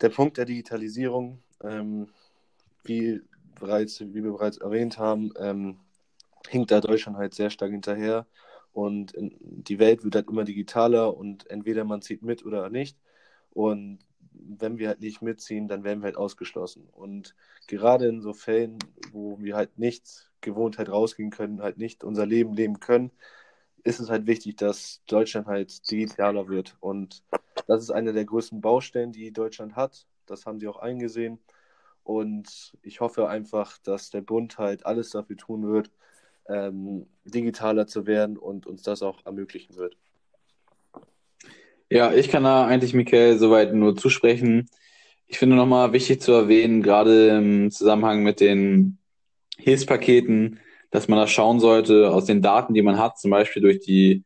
der 0.00 0.08
Punkt 0.08 0.36
der 0.36 0.46
Digitalisierung. 0.46 1.42
Ähm, 1.62 2.08
wie, 2.82 3.22
bereits, 3.58 4.00
wie 4.00 4.22
wir 4.22 4.32
bereits 4.32 4.58
erwähnt 4.58 4.98
haben, 4.98 5.32
ähm, 5.38 5.78
hinkt 6.48 6.70
da 6.70 6.80
Deutschland 6.80 7.16
halt 7.16 7.34
sehr 7.34 7.50
stark 7.50 7.70
hinterher 7.70 8.26
und 8.72 9.14
die 9.16 9.78
Welt 9.78 10.04
wird 10.04 10.16
halt 10.16 10.28
immer 10.28 10.44
digitaler 10.44 11.16
und 11.16 11.48
entweder 11.50 11.84
man 11.84 12.02
zieht 12.02 12.22
mit 12.22 12.44
oder 12.44 12.68
nicht. 12.70 12.98
Und 13.54 14.00
wenn 14.32 14.78
wir 14.78 14.88
halt 14.88 15.00
nicht 15.00 15.22
mitziehen, 15.22 15.68
dann 15.68 15.84
werden 15.84 16.00
wir 16.00 16.06
halt 16.06 16.16
ausgeschlossen. 16.16 16.88
Und 16.92 17.34
gerade 17.66 18.06
in 18.06 18.20
so 18.20 18.34
Fällen, 18.34 18.78
wo 19.12 19.38
wir 19.40 19.56
halt 19.56 19.78
nicht 19.78 20.30
gewohnt 20.40 20.78
halt 20.78 20.90
rausgehen 20.90 21.30
können, 21.30 21.62
halt 21.62 21.78
nicht 21.78 22.04
unser 22.04 22.26
Leben 22.26 22.52
leben 22.54 22.80
können, 22.80 23.10
ist 23.84 24.00
es 24.00 24.10
halt 24.10 24.26
wichtig, 24.26 24.56
dass 24.56 25.02
Deutschland 25.06 25.46
halt 25.46 25.90
digitaler 25.90 26.48
wird. 26.48 26.76
Und 26.80 27.22
das 27.66 27.82
ist 27.82 27.90
eine 27.90 28.12
der 28.12 28.24
größten 28.24 28.60
Baustellen, 28.60 29.12
die 29.12 29.32
Deutschland 29.32 29.76
hat. 29.76 30.06
Das 30.26 30.46
haben 30.46 30.58
sie 30.60 30.68
auch 30.68 30.78
eingesehen. 30.78 31.38
Und 32.02 32.76
ich 32.82 33.00
hoffe 33.00 33.28
einfach, 33.28 33.78
dass 33.78 34.10
der 34.10 34.20
Bund 34.20 34.58
halt 34.58 34.84
alles 34.86 35.10
dafür 35.10 35.36
tun 35.36 35.66
wird, 35.66 35.90
ähm, 36.48 37.06
digitaler 37.24 37.86
zu 37.86 38.06
werden 38.06 38.36
und 38.36 38.66
uns 38.66 38.82
das 38.82 39.02
auch 39.02 39.24
ermöglichen 39.24 39.76
wird. 39.76 39.96
Ja, 41.90 42.12
ich 42.12 42.28
kann 42.28 42.44
da 42.44 42.66
eigentlich 42.66 42.94
Michael 42.94 43.38
soweit 43.38 43.74
nur 43.74 43.96
zusprechen. 43.96 44.68
Ich 45.26 45.38
finde 45.38 45.56
nochmal 45.56 45.92
wichtig 45.92 46.20
zu 46.22 46.32
erwähnen, 46.32 46.82
gerade 46.82 47.28
im 47.28 47.70
Zusammenhang 47.70 48.22
mit 48.22 48.40
den 48.40 48.98
Hilfspaketen, 49.58 50.60
dass 50.90 51.08
man 51.08 51.18
da 51.18 51.26
schauen 51.26 51.60
sollte, 51.60 52.10
aus 52.10 52.24
den 52.24 52.42
Daten, 52.42 52.74
die 52.74 52.82
man 52.82 52.98
hat, 52.98 53.18
zum 53.18 53.30
Beispiel 53.30 53.62
durch 53.62 53.80
die 53.80 54.24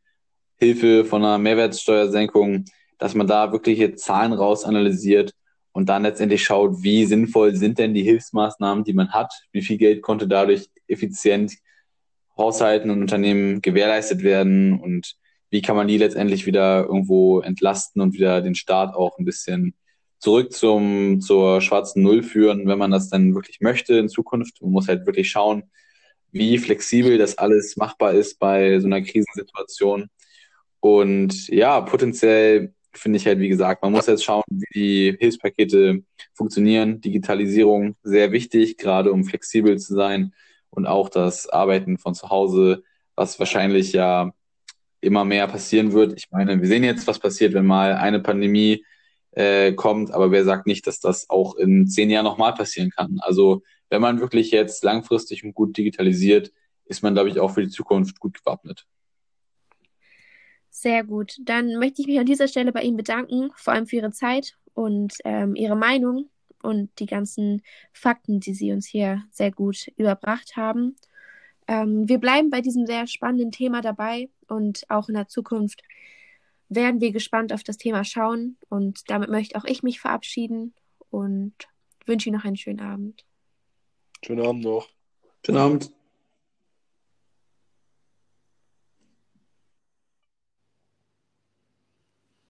Hilfe 0.57 1.05
von 1.05 1.23
einer 1.23 1.37
Mehrwertsteuersenkung, 1.37 2.65
dass 2.97 3.15
man 3.15 3.27
da 3.27 3.51
wirkliche 3.51 3.95
Zahlen 3.95 4.33
raus 4.33 4.65
analysiert 4.65 5.33
und 5.71 5.87
dann 5.87 6.03
letztendlich 6.03 6.43
schaut, 6.43 6.83
wie 6.83 7.05
sinnvoll 7.05 7.55
sind 7.55 7.79
denn 7.79 7.93
die 7.93 8.03
Hilfsmaßnahmen, 8.03 8.83
die 8.83 8.93
man 8.93 9.11
hat, 9.11 9.31
wie 9.51 9.61
viel 9.61 9.77
Geld 9.77 10.01
konnte 10.01 10.27
dadurch 10.27 10.69
effizient 10.87 11.53
Haushalten 12.37 12.89
und 12.89 13.01
Unternehmen 13.01 13.61
gewährleistet 13.61 14.23
werden 14.23 14.79
und 14.79 15.15
wie 15.49 15.61
kann 15.61 15.75
man 15.75 15.87
die 15.87 15.97
letztendlich 15.97 16.45
wieder 16.45 16.85
irgendwo 16.85 17.39
entlasten 17.41 18.01
und 18.01 18.13
wieder 18.13 18.41
den 18.41 18.55
Staat 18.55 18.95
auch 18.95 19.17
ein 19.17 19.25
bisschen 19.25 19.73
zurück 20.19 20.51
zum, 20.53 21.21
zur 21.21 21.61
schwarzen 21.61 22.03
Null 22.03 22.23
führen, 22.23 22.67
wenn 22.67 22.77
man 22.77 22.91
das 22.91 23.09
dann 23.09 23.33
wirklich 23.35 23.61
möchte 23.61 23.95
in 23.95 24.09
Zukunft. 24.09 24.61
Man 24.61 24.71
muss 24.71 24.87
halt 24.87 25.05
wirklich 25.05 25.29
schauen, 25.29 25.63
wie 26.31 26.57
flexibel 26.57 27.17
das 27.17 27.37
alles 27.37 27.77
machbar 27.77 28.13
ist 28.13 28.37
bei 28.39 28.79
so 28.79 28.87
einer 28.87 29.01
Krisensituation. 29.01 30.09
Und 30.81 31.47
ja, 31.47 31.81
potenziell 31.81 32.73
finde 32.93 33.17
ich 33.17 33.25
halt, 33.25 33.39
wie 33.39 33.49
gesagt, 33.49 33.81
man 33.81 33.91
muss 33.91 34.07
jetzt 34.07 34.23
schauen, 34.23 34.43
wie 34.49 34.65
die 34.73 35.17
Hilfspakete 35.19 36.03
funktionieren. 36.33 37.01
Digitalisierung 37.01 37.95
sehr 38.03 38.31
wichtig, 38.31 38.77
gerade 38.77 39.11
um 39.11 39.23
flexibel 39.23 39.77
zu 39.79 39.95
sein 39.95 40.33
und 40.69 40.85
auch 40.85 41.09
das 41.09 41.47
Arbeiten 41.49 41.97
von 41.97 42.13
zu 42.13 42.29
Hause, 42.29 42.83
was 43.15 43.39
wahrscheinlich 43.39 43.93
ja 43.93 44.31
immer 45.01 45.25
mehr 45.25 45.47
passieren 45.47 45.93
wird. 45.93 46.13
Ich 46.17 46.31
meine, 46.31 46.61
wir 46.61 46.67
sehen 46.67 46.83
jetzt, 46.83 47.07
was 47.07 47.19
passiert, 47.19 47.53
wenn 47.53 47.65
mal 47.65 47.93
eine 47.93 48.19
Pandemie 48.19 48.85
äh, 49.31 49.73
kommt, 49.73 50.11
aber 50.11 50.31
wer 50.31 50.43
sagt 50.43 50.67
nicht, 50.67 50.87
dass 50.87 50.99
das 50.99 51.29
auch 51.29 51.55
in 51.55 51.87
zehn 51.87 52.09
Jahren 52.09 52.25
nochmal 52.25 52.53
passieren 52.53 52.89
kann? 52.89 53.19
Also 53.21 53.63
wenn 53.89 54.01
man 54.01 54.19
wirklich 54.19 54.51
jetzt 54.51 54.83
langfristig 54.83 55.43
und 55.43 55.53
gut 55.53 55.77
digitalisiert, 55.77 56.51
ist 56.85 57.03
man, 57.03 57.13
glaube 57.13 57.29
ich, 57.29 57.39
auch 57.39 57.51
für 57.51 57.61
die 57.61 57.69
Zukunft 57.69 58.19
gut 58.19 58.39
gewappnet. 58.39 58.85
Sehr 60.69 61.03
gut. 61.03 61.37
Dann 61.43 61.75
möchte 61.77 62.01
ich 62.01 62.07
mich 62.07 62.19
an 62.19 62.25
dieser 62.25 62.47
Stelle 62.47 62.71
bei 62.71 62.81
Ihnen 62.81 62.97
bedanken, 62.97 63.51
vor 63.55 63.73
allem 63.73 63.87
für 63.87 63.97
Ihre 63.97 64.11
Zeit 64.11 64.57
und 64.73 65.13
ähm, 65.23 65.55
Ihre 65.55 65.75
Meinung 65.75 66.29
und 66.61 66.89
die 66.99 67.05
ganzen 67.05 67.61
Fakten, 67.91 68.39
die 68.39 68.53
Sie 68.53 68.71
uns 68.71 68.87
hier 68.87 69.23
sehr 69.31 69.51
gut 69.51 69.87
überbracht 69.97 70.55
haben. 70.55 70.95
Ähm, 71.67 72.07
wir 72.07 72.17
bleiben 72.17 72.49
bei 72.49 72.61
diesem 72.61 72.85
sehr 72.85 73.07
spannenden 73.07 73.51
Thema 73.51 73.81
dabei 73.81 74.29
und 74.49 74.89
auch 74.89 75.09
in 75.09 75.15
der 75.15 75.27
Zukunft 75.27 75.83
werden 76.69 77.01
wir 77.01 77.11
gespannt 77.11 77.51
auf 77.53 77.63
das 77.63 77.77
Thema 77.77 78.03
schauen. 78.03 78.57
Und 78.69 79.09
damit 79.09 79.29
möchte 79.29 79.57
auch 79.57 79.65
ich 79.65 79.83
mich 79.83 79.99
verabschieden 79.99 80.73
und 81.09 81.53
wünsche 82.05 82.29
Ihnen 82.29 82.37
noch 82.37 82.45
einen 82.45 82.57
schönen 82.57 82.79
Abend. 82.79 83.25
Schönen 84.23 84.45
Abend 84.45 84.63
noch. 84.63 84.87
Schönen 85.45 85.57
Abend. 85.57 85.91